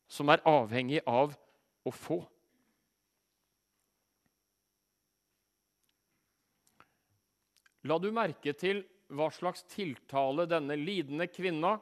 som 0.08 0.30
er 0.30 0.44
avhengig 0.48 1.02
av 1.10 1.34
å 1.84 1.92
få. 1.92 2.22
La 7.84 7.98
du 8.00 8.14
merke 8.16 8.54
til 8.56 8.86
hva 9.14 9.28
slags 9.34 9.66
tiltale 9.68 10.46
denne 10.48 10.78
lidende 10.80 11.28
kvinna, 11.28 11.76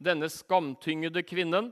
denne 0.00 0.30
skamtyngede 0.32 1.22
kvinnen, 1.28 1.68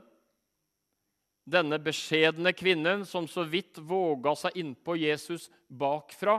denne 1.49 1.79
beskjedne 1.81 2.53
kvinnen 2.53 3.05
som 3.09 3.25
så 3.27 3.43
vidt 3.49 3.79
våga 3.81 4.35
seg 4.37 4.59
innpå 4.61 4.99
Jesus 5.01 5.47
bakfra 5.65 6.37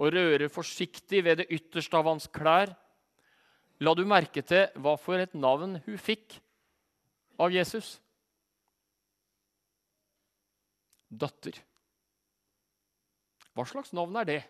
og 0.00 0.14
røre 0.14 0.46
forsiktig 0.52 1.24
ved 1.26 1.42
det 1.42 1.48
ytterste 1.52 1.98
av 1.98 2.06
hans 2.08 2.28
klær. 2.30 2.70
La 3.82 3.94
du 3.96 4.04
merke 4.08 4.44
til 4.46 4.70
hva 4.78 4.94
for 5.00 5.18
et 5.20 5.34
navn 5.34 5.80
hun 5.84 5.98
fikk 5.98 6.38
av 7.40 7.50
Jesus? 7.52 7.98
Datter. 11.10 11.58
Hva 13.56 13.66
slags 13.66 13.90
navn 13.96 14.14
er 14.20 14.28
det? 14.28 14.40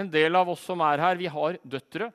En 0.00 0.08
del 0.08 0.38
av 0.38 0.48
oss 0.48 0.62
som 0.64 0.80
er 0.86 1.02
her, 1.02 1.18
vi 1.20 1.28
har 1.28 1.58
døtre. 1.60 2.08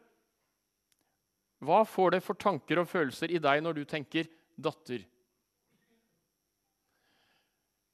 Hva 1.64 1.84
får 1.88 2.18
det 2.18 2.24
for 2.26 2.38
tanker 2.40 2.82
og 2.82 2.90
følelser 2.90 3.32
i 3.32 3.40
deg 3.42 3.64
når 3.64 3.80
du 3.80 3.86
tenker 3.88 4.28
datter. 4.56 5.06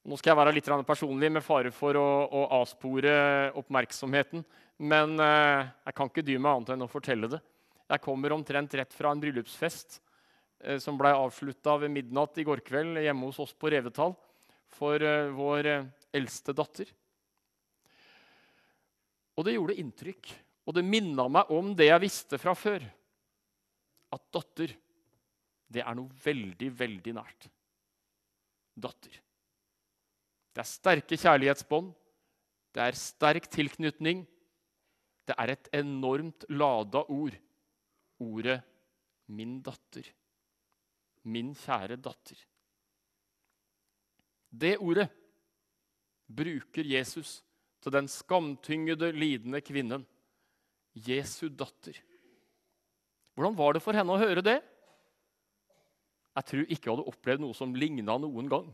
Nå 0.02 0.18
skal 0.18 0.32
jeg 0.32 0.40
være 0.40 0.54
litt 0.56 0.70
personlig 0.88 1.30
med 1.30 1.46
fare 1.46 1.70
for 1.74 1.98
å, 2.00 2.08
å 2.26 2.42
avspore 2.58 3.14
oppmerksomheten. 3.60 4.42
Men 4.82 5.14
eh, 5.22 5.68
jeg 5.86 5.94
kan 5.98 6.10
ikke 6.10 6.26
dy 6.26 6.40
meg 6.42 6.56
annet 6.56 6.72
enn 6.74 6.86
å 6.88 6.90
fortelle 6.90 7.30
det. 7.30 7.42
Jeg 7.92 8.02
kommer 8.02 8.34
omtrent 8.34 8.74
rett 8.80 8.96
fra 8.96 9.12
en 9.14 9.22
bryllupsfest 9.22 10.00
eh, 10.64 10.80
som 10.82 10.98
ble 10.98 11.12
avslutta 11.14 11.76
ved 11.84 11.94
midnatt 11.94 12.40
i 12.42 12.46
går 12.48 12.64
kveld 12.66 12.98
hjemme 13.04 13.30
hos 13.30 13.42
oss 13.44 13.54
på 13.54 13.70
Revetal 13.70 14.16
for 14.74 15.06
eh, 15.06 15.30
vår 15.36 15.70
eh, 15.70 15.90
eldste 16.18 16.56
datter. 16.58 16.90
Og 19.38 19.46
det 19.46 19.54
gjorde 19.58 19.78
inntrykk. 19.84 20.34
Og 20.66 20.76
det 20.78 20.86
minna 20.86 21.28
meg 21.30 21.54
om 21.54 21.76
det 21.78 21.92
jeg 21.92 22.04
visste 22.04 22.42
fra 22.42 22.56
før. 22.58 22.84
At 24.12 24.24
datter 24.34 24.74
det 25.72 25.84
er 25.86 25.96
noe 25.96 26.12
veldig, 26.24 26.70
veldig 26.76 27.14
nært. 27.16 27.48
Datter. 28.76 29.14
Det 30.52 30.64
er 30.64 30.68
sterke 30.68 31.20
kjærlighetsbånd. 31.20 31.94
Det 32.76 32.84
er 32.84 32.98
sterk 33.00 33.48
tilknytning. 33.52 34.26
Det 35.28 35.36
er 35.40 35.54
et 35.54 35.70
enormt 35.80 36.44
lada 36.52 37.06
ord. 37.08 37.38
Ordet 38.20 38.60
'min 39.28 39.62
datter'. 39.64 40.12
Min 41.24 41.56
kjære 41.56 41.96
datter. 41.96 42.38
Det 44.52 44.78
ordet 44.78 45.08
bruker 46.28 46.84
Jesus 46.84 47.42
til 47.82 47.92
den 47.92 48.08
skamtyngede, 48.08 49.12
lidende 49.12 49.62
kvinnen. 49.62 50.06
Jesu 50.94 51.48
datter. 51.48 51.96
Hvordan 53.42 53.58
var 53.58 53.74
det 53.74 53.82
for 53.82 53.98
henne 53.98 54.14
å 54.14 54.22
høre 54.22 54.44
det? 54.46 54.60
Jeg 56.38 56.48
tror 56.52 56.68
ikke 56.68 56.86
jeg 56.86 56.94
hadde 56.94 57.10
opplevd 57.10 57.42
noe 57.42 57.58
som 57.58 57.74
ligna 57.74 58.20
noen 58.22 58.52
gang. 58.52 58.68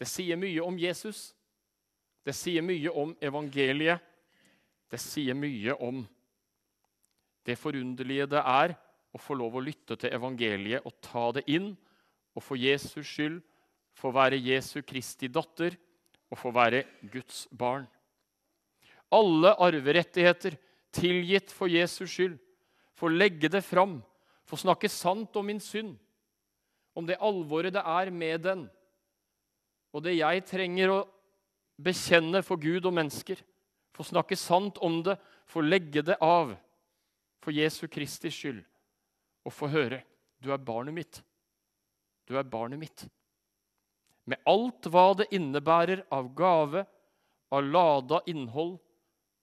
Det 0.00 0.08
sier 0.08 0.40
mye 0.40 0.64
om 0.64 0.78
Jesus. 0.80 1.34
Det 2.24 2.32
sier 2.32 2.64
mye 2.64 2.88
om 2.96 3.12
evangeliet. 3.20 4.00
Det 4.88 5.02
sier 5.04 5.36
mye 5.36 5.76
om 5.84 6.00
det 7.44 7.60
forunderlige 7.60 8.30
det 8.32 8.40
er 8.40 8.74
å 9.12 9.20
få 9.20 9.36
lov 9.36 9.60
å 9.60 9.64
lytte 9.68 10.00
til 10.00 10.16
evangeliet 10.16 10.88
og 10.88 10.96
ta 11.04 11.28
det 11.36 11.44
inn 11.52 11.74
og 12.32 12.42
for 12.42 12.56
Jesus 12.56 13.04
skyld 13.04 13.42
få 14.00 14.16
være 14.16 14.40
Jesu 14.40 14.80
Kristi 14.80 15.28
datter 15.28 15.76
og 16.32 16.40
få 16.40 16.56
være 16.56 16.86
Guds 17.12 17.44
barn. 17.52 17.84
Alle 19.12 19.52
arverettigheter 19.60 20.56
tilgitt 20.94 21.52
for 21.52 21.68
Jesus 21.68 22.16
skyld. 22.16 22.40
Få 23.00 23.08
legge 23.08 23.48
det 23.48 23.62
fram. 23.64 24.02
Få 24.44 24.58
snakke 24.60 24.88
sant 24.92 25.36
om 25.36 25.46
min 25.46 25.60
synd, 25.62 25.94
om 26.92 27.06
det 27.06 27.20
alvoret 27.22 27.72
det 27.72 27.82
er 27.86 28.10
med 28.10 28.42
den, 28.42 28.64
og 29.94 30.02
det 30.02 30.16
jeg 30.16 30.42
trenger 30.48 30.90
å 30.90 30.96
bekjenne 31.80 32.42
for 32.42 32.58
Gud 32.60 32.88
og 32.88 32.96
mennesker. 32.96 33.38
Få 33.94 34.06
snakke 34.08 34.36
sant 34.38 34.78
om 34.82 34.98
det, 35.06 35.14
få 35.46 35.62
legge 35.62 36.02
det 36.02 36.16
av. 36.20 36.52
For 37.40 37.54
Jesu 37.54 37.86
Kristi 37.88 38.28
skyld, 38.34 38.60
og 39.46 39.54
få 39.54 39.70
høre. 39.72 40.02
Du 40.42 40.50
er 40.52 40.60
barnet 40.60 40.94
mitt. 40.94 41.20
Du 42.28 42.36
er 42.36 42.44
barnet 42.44 42.78
mitt. 42.82 43.06
Med 44.26 44.42
alt 44.50 44.90
hva 44.90 45.12
det 45.16 45.30
innebærer 45.34 46.02
av 46.12 46.28
gave, 46.36 46.84
av 47.54 47.64
lada 47.64 48.20
innhold, 48.30 48.76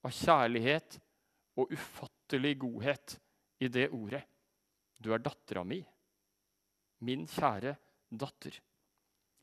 av 0.06 0.14
kjærlighet 0.14 1.00
og 1.58 1.74
ufattelig 1.74 2.54
godhet 2.62 3.18
i 3.60 3.68
det 3.68 3.90
ordet. 3.90 4.24
Du 4.98 5.12
er 5.14 5.22
dattera 5.22 5.64
mi, 5.64 5.80
min 7.06 7.28
kjære 7.30 7.76
datter, 8.10 8.56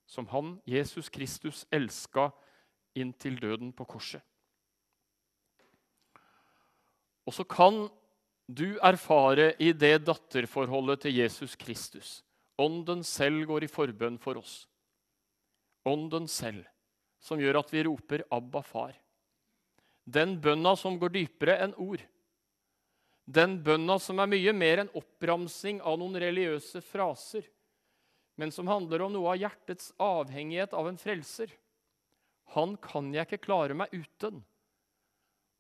som 0.06 0.26
han, 0.32 0.56
Jesus 0.66 1.08
Kristus, 1.08 1.64
elska 1.70 2.30
inntil 2.98 3.38
døden 3.40 3.72
på 3.72 3.86
korset. 3.88 4.22
Og 7.24 7.32
så 7.32 7.46
kan 7.48 7.86
du 8.46 8.76
erfare 8.84 9.54
i 9.62 9.72
det 9.72 10.04
datterforholdet 10.04 11.06
til 11.06 11.16
Jesus 11.22 11.56
Kristus. 11.56 12.20
Ånden 12.60 13.02
selv 13.06 13.46
går 13.48 13.64
i 13.64 13.70
forbønn 13.70 14.18
for 14.20 14.38
oss. 14.38 14.66
Ånden 15.88 16.28
selv, 16.28 16.64
som 17.20 17.40
gjør 17.40 17.62
at 17.62 17.72
vi 17.72 17.84
roper 17.84 18.24
'Abba, 18.30 18.60
far'. 18.60 19.00
Den 20.04 20.40
bønna 20.40 20.76
som 20.76 20.98
går 20.98 21.08
dypere 21.08 21.56
enn 21.64 21.74
ord. 21.74 22.04
Den 23.24 23.56
bønna 23.64 23.96
som 24.02 24.20
er 24.20 24.28
mye 24.28 24.52
mer 24.52 24.82
enn 24.82 24.92
oppramsing 24.96 25.80
av 25.80 25.96
noen 26.00 26.18
religiøse 26.20 26.82
fraser, 26.84 27.46
men 28.36 28.52
som 28.52 28.68
handler 28.68 29.04
om 29.04 29.14
noe 29.14 29.32
av 29.32 29.40
hjertets 29.40 29.92
avhengighet 30.02 30.74
av 30.76 30.90
en 30.90 30.98
frelser. 31.00 31.52
Han 32.52 32.76
kan 32.82 33.12
jeg 33.14 33.28
ikke 33.28 33.46
klare 33.46 33.76
meg 33.78 33.94
uten. 33.94 34.42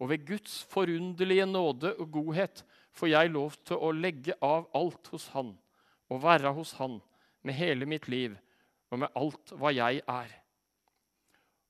Og 0.02 0.10
ved 0.10 0.26
Guds 0.28 0.58
forunderlige 0.68 1.46
nåde 1.48 1.94
og 2.02 2.10
godhet 2.12 2.64
får 2.94 3.12
jeg 3.12 3.32
lov 3.32 3.56
til 3.66 3.78
å 3.78 3.92
legge 3.94 4.34
av 4.42 4.66
alt 4.76 5.10
hos 5.14 5.28
Han 5.34 5.54
og 6.12 6.22
være 6.22 6.50
hos 6.56 6.74
Han 6.80 6.98
med 7.46 7.56
hele 7.56 7.86
mitt 7.88 8.08
liv 8.10 8.34
og 8.90 9.00
med 9.02 9.14
alt 9.18 9.54
hva 9.56 9.72
jeg 9.74 10.02
er. 10.02 10.34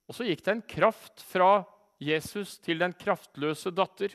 Og 0.09 0.17
så 0.17 0.27
gikk 0.27 0.43
det 0.45 0.53
en 0.53 0.67
kraft 0.75 1.23
fra 1.25 1.65
Jesus 2.03 2.59
til 2.65 2.81
den 2.83 2.93
kraftløse 2.97 3.73
datter. 3.73 4.13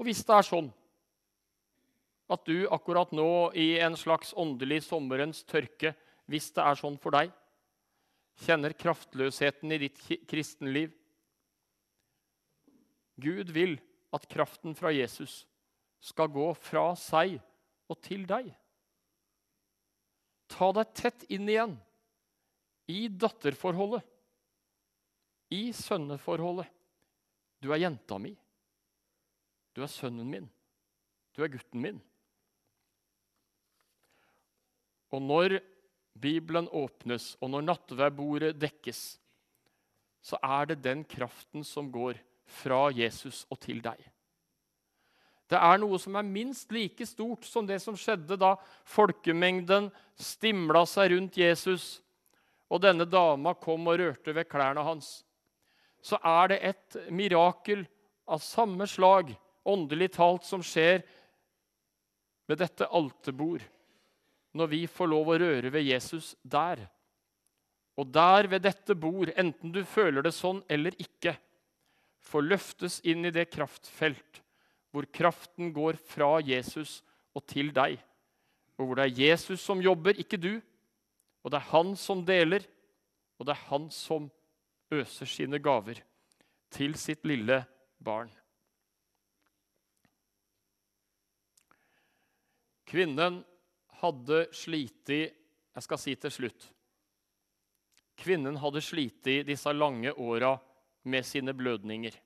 Og 0.00 0.08
hvis 0.08 0.22
det 0.24 0.36
er 0.36 0.46
sånn 0.48 0.70
at 2.30 2.46
du 2.46 2.64
akkurat 2.72 3.10
nå 3.12 3.50
i 3.58 3.74
en 3.82 3.98
slags 3.98 4.32
åndelig 4.38 4.84
sommerens 4.86 5.42
tørke, 5.44 5.92
hvis 6.30 6.48
det 6.56 6.64
er 6.64 6.78
sånn 6.78 6.96
for 7.02 7.12
deg, 7.12 7.34
kjenner 8.40 8.72
kraftløsheten 8.72 9.74
i 9.74 9.80
ditt 9.82 10.00
kristenliv 10.30 10.94
Gud 13.20 13.50
vil 13.52 13.76
at 14.16 14.24
kraften 14.30 14.72
fra 14.78 14.92
Jesus 14.94 15.44
skal 16.00 16.30
gå 16.32 16.46
fra 16.56 16.90
seg 16.96 17.36
og 17.90 17.98
til 18.00 18.24
deg. 18.28 18.48
Ta 20.50 20.70
deg 20.74 20.94
tett 20.96 21.26
inn 21.28 21.48
igjen 21.50 21.76
i 22.90 23.04
datterforholdet, 23.12 24.02
i 25.54 25.70
sønneforholdet. 25.74 26.70
Du 27.60 27.70
er 27.74 27.82
jenta 27.82 28.18
mi. 28.22 28.32
Du 29.80 29.86
er 29.86 29.88
sønnen 29.88 30.28
min. 30.28 30.48
Du 31.32 31.40
er 31.40 31.48
gutten 31.48 31.80
min. 31.80 32.00
Og 35.08 35.24
når 35.24 35.54
Bibelen 36.20 36.68
åpnes, 36.68 37.32
og 37.40 37.48
når 37.54 37.64
nattverdbordet 37.64 38.58
dekkes, 38.60 39.00
så 40.20 40.36
er 40.44 40.68
det 40.68 40.82
den 40.84 41.00
kraften 41.08 41.64
som 41.64 41.88
går 41.88 42.20
fra 42.60 42.90
Jesus 42.92 43.46
og 43.48 43.62
til 43.64 43.80
deg. 43.80 43.96
Det 45.48 45.56
er 45.56 45.80
noe 45.80 45.96
som 45.98 46.20
er 46.20 46.28
minst 46.28 46.76
like 46.76 47.08
stort 47.08 47.48
som 47.48 47.64
det 47.64 47.80
som 47.80 47.96
skjedde 47.96 48.36
da 48.36 48.52
folkemengden 48.84 49.88
stimla 50.12 50.84
seg 50.84 51.14
rundt 51.16 51.40
Jesus, 51.40 52.02
og 52.68 52.84
denne 52.84 53.08
dama 53.08 53.56
kom 53.56 53.88
og 53.88 54.04
rørte 54.04 54.36
ved 54.36 54.44
klærne 54.44 54.84
hans. 54.84 55.22
Så 56.04 56.20
er 56.20 56.52
det 56.52 56.64
et 56.68 57.06
mirakel 57.08 57.88
av 58.28 58.44
samme 58.44 58.84
slag, 58.84 59.32
åndelig 59.64 60.12
talt, 60.16 60.46
som 60.46 60.62
skjer 60.64 61.02
ved 62.50 62.60
dette 62.62 62.86
alterbord, 62.86 63.62
når 64.56 64.72
vi 64.72 64.80
får 64.90 65.10
lov 65.12 65.30
å 65.30 65.38
røre 65.38 65.70
ved 65.70 65.86
Jesus 65.86 66.32
der. 66.42 66.82
Og 68.00 68.08
der, 68.10 68.48
ved 68.50 68.64
dette 68.64 68.96
bord, 68.98 69.30
enten 69.36 69.72
du 69.74 69.82
føler 69.86 70.24
det 70.24 70.32
sånn 70.34 70.62
eller 70.70 70.96
ikke, 70.98 71.36
får 72.20 72.46
løftes 72.46 73.00
inn 73.08 73.26
i 73.28 73.34
det 73.34 73.48
kraftfelt 73.52 74.42
hvor 74.90 75.06
kraften 75.14 75.70
går 75.74 75.98
fra 76.02 76.38
Jesus 76.42 76.98
og 77.36 77.44
til 77.48 77.70
deg, 77.74 77.94
og 78.74 78.88
hvor 78.88 78.98
det 78.98 79.06
er 79.06 79.22
Jesus 79.28 79.62
som 79.62 79.82
jobber, 79.82 80.18
ikke 80.18 80.40
du. 80.40 80.56
Og 81.44 81.52
det 81.52 81.60
er 81.60 81.70
han 81.70 81.94
som 81.96 82.24
deler, 82.26 82.64
og 83.38 83.46
det 83.46 83.54
er 83.54 83.68
han 83.70 83.86
som 83.94 84.26
øser 84.92 85.28
sine 85.30 85.60
gaver 85.62 86.02
til 86.74 86.96
sitt 86.98 87.22
lille 87.28 87.62
barn. 88.02 88.32
Kvinnen 92.90 93.42
hadde 94.00 94.46
slitt 94.56 95.12
Jeg 95.14 95.84
skal 95.84 96.00
si 96.00 96.16
til 96.18 96.32
slutt. 96.34 96.64
Kvinnen 98.18 98.58
hadde 98.58 98.82
slitt 98.82 99.30
disse 99.46 99.72
lange 99.72 100.12
åra 100.12 100.56
med 101.06 101.24
sine 101.24 101.54
blødninger. 101.56 102.16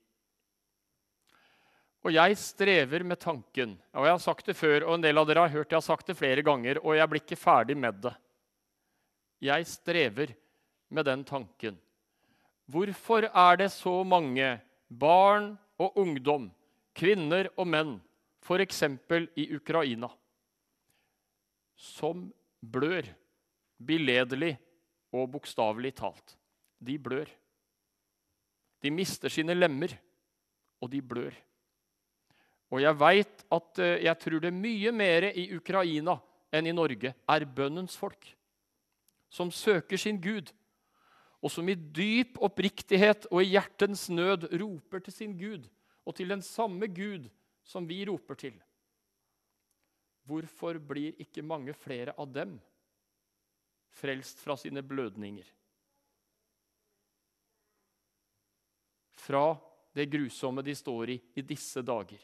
Og 2.04 2.12
jeg 2.12 2.36
strever 2.36 3.04
med 3.04 3.20
tanken, 3.20 3.76
og 3.94 4.04
jeg 4.04 4.12
har 4.12 4.20
sagt 4.20 4.48
det 4.50 4.56
før, 4.58 4.84
og 4.84 4.96
en 4.96 5.04
del 5.04 5.20
av 5.20 5.28
dere 5.28 5.46
har 5.46 5.54
hørt 5.54 5.70
jeg 5.70 5.78
har 5.78 5.86
sagt 5.86 6.10
det 6.10 6.18
flere 6.18 6.44
ganger, 6.44 6.80
og 6.84 6.98
jeg 6.98 7.10
blir 7.10 7.22
ikke 7.22 7.40
ferdig 7.40 7.76
med 7.80 8.00
det. 8.04 8.12
Jeg 9.44 9.68
strever 9.68 10.34
med 10.92 11.08
den 11.08 11.24
tanken. 11.24 11.78
Hvorfor 12.68 13.28
er 13.28 13.56
det 13.60 13.70
så 13.72 14.02
mange 14.04 14.58
barn 14.88 15.54
og 15.80 15.96
ungdom, 16.00 16.50
kvinner 16.96 17.48
og 17.56 17.68
menn, 17.68 17.96
f.eks. 18.44 18.84
i 19.40 19.48
Ukraina, 19.56 20.10
som 21.76 22.26
blør, 22.60 23.06
billedlig 23.78 24.54
og 25.14 25.30
bokstavelig 25.34 25.94
talt? 26.00 26.36
De 26.78 26.98
blør. 26.98 27.28
De 28.84 28.92
mister 28.92 29.32
sine 29.32 29.56
lemmer, 29.56 29.94
og 30.82 30.90
de 30.92 31.00
blør. 31.00 31.34
Og 32.74 32.82
jeg 32.82 32.98
veit 32.98 33.44
at 33.54 33.80
eh, 33.80 34.02
jeg 34.04 34.20
tror 34.20 34.42
det 34.42 34.52
mye 34.54 34.92
mer 34.92 35.30
i 35.30 35.46
Ukraina 35.56 36.18
enn 36.54 36.68
i 36.68 36.74
Norge 36.74 37.14
er 37.14 37.46
bønnens 37.46 37.96
folk. 37.96 38.26
Som 39.30 39.50
søker 39.50 39.98
sin 39.98 40.20
Gud, 40.22 40.52
og 41.44 41.52
som 41.52 41.68
i 41.68 41.74
dyp 41.76 42.38
oppriktighet 42.44 43.26
og 43.30 43.42
i 43.42 43.52
hjertens 43.52 44.06
nød 44.08 44.48
roper 44.60 45.02
til 45.04 45.12
sin 45.12 45.34
Gud, 45.38 45.66
og 46.04 46.16
til 46.16 46.30
den 46.32 46.42
samme 46.44 46.88
Gud 46.88 47.28
som 47.64 47.88
vi 47.88 48.04
roper 48.08 48.38
til. 48.38 48.54
Hvorfor 50.24 50.78
blir 50.80 51.18
ikke 51.20 51.44
mange 51.44 51.74
flere 51.76 52.14
av 52.18 52.30
dem 52.32 52.56
frelst 53.94 54.40
fra 54.40 54.56
sine 54.58 54.82
blødninger? 54.82 55.46
fra 59.24 59.56
det 59.94 60.06
grusomme 60.10 60.62
de 60.64 60.74
står 60.76 61.14
i 61.14 61.18
i 61.38 61.44
disse 61.46 61.82
dager. 61.82 62.20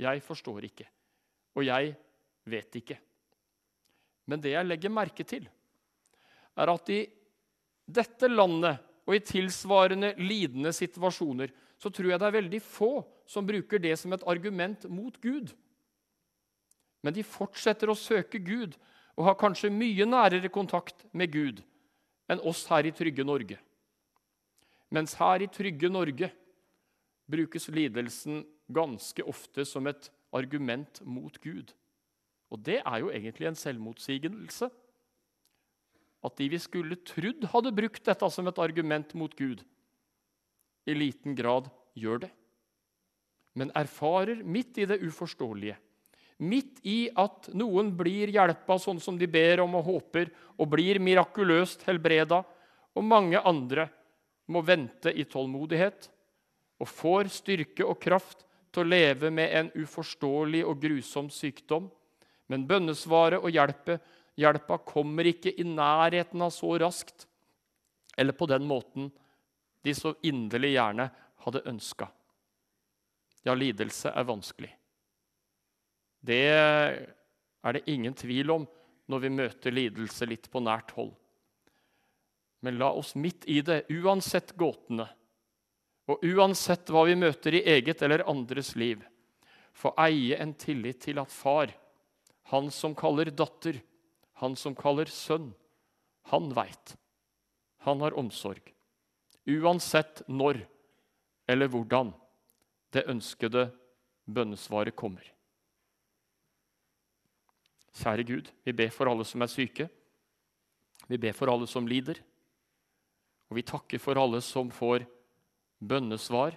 Jeg 0.00 0.22
forstår 0.24 0.66
ikke, 0.66 0.86
og 1.54 1.66
jeg 1.66 1.92
vet 2.50 2.80
ikke. 2.80 2.96
Men 4.26 4.40
det 4.42 4.54
jeg 4.54 4.66
legger 4.66 4.92
merke 4.92 5.26
til, 5.28 5.46
er 6.56 6.72
at 6.72 6.90
i 6.90 7.02
dette 7.84 8.30
landet 8.30 8.80
og 9.04 9.14
i 9.14 9.22
tilsvarende 9.22 10.14
lidende 10.16 10.72
situasjoner 10.72 11.52
så 11.78 11.90
tror 11.92 12.14
jeg 12.14 12.20
det 12.22 12.28
er 12.30 12.38
veldig 12.38 12.60
få 12.64 12.92
som 13.28 13.46
bruker 13.46 13.82
det 13.82 13.92
som 14.00 14.14
et 14.16 14.24
argument 14.26 14.86
mot 14.88 15.18
Gud. 15.20 15.52
Men 17.04 17.12
de 17.12 17.24
fortsetter 17.26 17.90
å 17.92 17.98
søke 17.98 18.40
Gud 18.40 18.78
og 19.14 19.28
har 19.28 19.38
kanskje 19.38 19.72
mye 19.72 20.06
nærere 20.08 20.50
kontakt 20.52 21.04
med 21.12 21.32
Gud 21.34 21.60
enn 22.32 22.40
oss 22.48 22.64
her 22.70 22.88
i 22.88 22.94
trygge 22.96 23.26
Norge. 23.26 23.58
Mens 24.94 25.12
her 25.20 25.44
i 25.44 25.50
trygge 25.52 25.90
Norge 25.92 26.30
brukes 27.28 27.68
lidelsen 27.68 28.42
ganske 28.72 29.24
ofte 29.28 29.66
som 29.68 29.86
et 29.90 30.08
argument 30.34 31.02
mot 31.04 31.36
Gud. 31.44 31.72
Og 32.52 32.62
det 32.64 32.80
er 32.80 33.02
jo 33.02 33.12
egentlig 33.12 33.50
en 33.50 33.58
selvmotsigelse. 33.58 34.70
At 36.24 36.36
de 36.40 36.48
vi 36.48 36.60
skulle 36.62 37.00
trodd 37.04 37.44
hadde 37.52 37.74
brukt 37.76 38.04
dette 38.06 38.30
som 38.32 38.48
et 38.48 38.60
argument 38.62 39.12
mot 39.18 39.34
Gud, 39.36 39.60
i 40.84 40.94
liten 40.96 41.36
grad 41.36 41.70
gjør 41.96 42.24
det. 42.26 42.30
Men 43.56 43.72
erfarer 43.76 44.42
midt 44.44 44.80
i 44.80 44.86
det 44.88 45.00
uforståelige, 45.04 45.76
midt 46.38 46.80
i 46.82 47.08
at 47.14 47.48
noen 47.54 47.92
blir 47.96 48.32
hjelpa 48.34 48.78
sånn 48.80 49.00
som 49.00 49.18
de 49.18 49.28
ber 49.30 49.62
om 49.64 49.76
og 49.78 49.86
håper, 49.88 50.30
og 50.58 50.70
blir 50.70 51.00
mirakuløst 51.02 51.84
helbreda, 51.88 52.42
og 52.94 53.06
mange 53.06 53.40
andre 53.42 53.88
må 54.50 54.62
vente 54.62 55.10
i 55.10 55.24
tålmodighet 55.26 56.08
og 56.82 56.90
får 56.90 57.30
styrke 57.32 57.86
og 57.86 58.00
kraft 58.02 58.44
til 58.74 58.84
å 58.84 58.90
leve 58.90 59.30
med 59.34 59.54
en 59.56 59.70
uforståelig 59.78 60.64
og 60.66 60.80
grusom 60.82 61.30
sykdom. 61.32 61.88
Men 62.50 62.66
bønnesvaret 62.68 63.40
og 63.40 63.54
hjelpe, 63.54 63.98
hjelpa 64.36 64.78
kommer 64.84 65.30
ikke 65.30 65.54
i 65.54 65.66
nærheten 65.66 66.42
av 66.44 66.52
så 66.54 66.74
raskt 66.82 67.26
eller 68.16 68.36
på 68.36 68.46
den 68.46 68.66
måten 68.66 69.10
de 69.82 69.94
så 69.94 70.14
inderlig 70.22 70.74
gjerne 70.74 71.08
hadde 71.44 71.64
ønska. 71.68 72.08
Ja, 73.44 73.54
lidelse 73.54 74.12
er 74.14 74.26
vanskelig. 74.28 74.70
Det 76.24 76.46
er 76.48 77.76
det 77.76 77.84
ingen 77.90 78.14
tvil 78.16 78.52
om 78.54 78.64
når 79.12 79.20
vi 79.24 79.30
møter 79.34 79.74
lidelse 79.74 80.26
litt 80.28 80.48
på 80.52 80.62
nært 80.64 80.94
hold. 80.96 81.12
Men 82.64 82.78
la 82.80 82.88
oss 82.96 83.12
midt 83.20 83.44
i 83.50 83.60
det, 83.60 83.82
uansett 83.92 84.54
gåtene, 84.56 85.04
og 86.08 86.24
uansett 86.24 86.88
hva 86.92 87.04
vi 87.08 87.16
møter 87.16 87.56
i 87.56 87.64
eget 87.74 88.00
eller 88.04 88.24
andres 88.28 88.72
liv, 88.76 89.02
få 89.74 89.92
eie 90.00 90.38
en 90.40 90.54
tillit 90.56 91.02
til 91.04 91.20
at 91.20 91.32
far, 91.32 91.72
han 92.52 92.70
som 92.72 92.94
kaller 92.96 93.28
datter, 93.32 93.80
han 94.40 94.56
som 94.56 94.76
kaller 94.76 95.10
sønn, 95.12 95.50
han 96.32 96.52
veit. 96.56 96.94
Han 97.84 98.00
har 98.00 98.16
omsorg. 98.16 98.62
Uansett 99.44 100.22
når 100.28 100.62
eller 101.48 101.68
hvordan 101.68 102.14
det 102.96 103.04
ønskede 103.12 103.66
bønnesvaret 104.24 104.96
kommer. 104.96 105.33
Kjære 107.94 108.24
Gud, 108.26 108.50
vi 108.64 108.72
ber 108.74 108.90
for 108.90 109.10
alle 109.10 109.24
som 109.26 109.42
er 109.44 109.50
syke. 109.50 109.86
Vi 111.06 111.18
ber 111.20 111.34
for 111.36 111.52
alle 111.52 111.68
som 111.70 111.86
lider. 111.86 112.18
Og 113.50 113.58
vi 113.58 113.66
takker 113.66 114.02
for 114.02 114.18
alle 114.18 114.40
som 114.42 114.72
får 114.74 115.04
bønnesvar. 115.78 116.56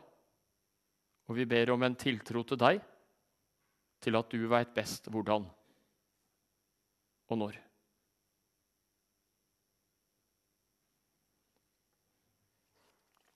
Og 1.28 1.36
vi 1.38 1.45
ber 1.45 1.73
om 1.73 1.84
en 1.84 1.97
tiltro 2.00 2.43
til 2.47 2.60
deg, 2.60 2.82
til 4.02 4.15
at 4.15 4.32
du 4.32 4.47
veit 4.50 4.73
best 4.73 5.10
hvordan 5.12 5.45
og 7.28 7.38
når. 7.38 7.58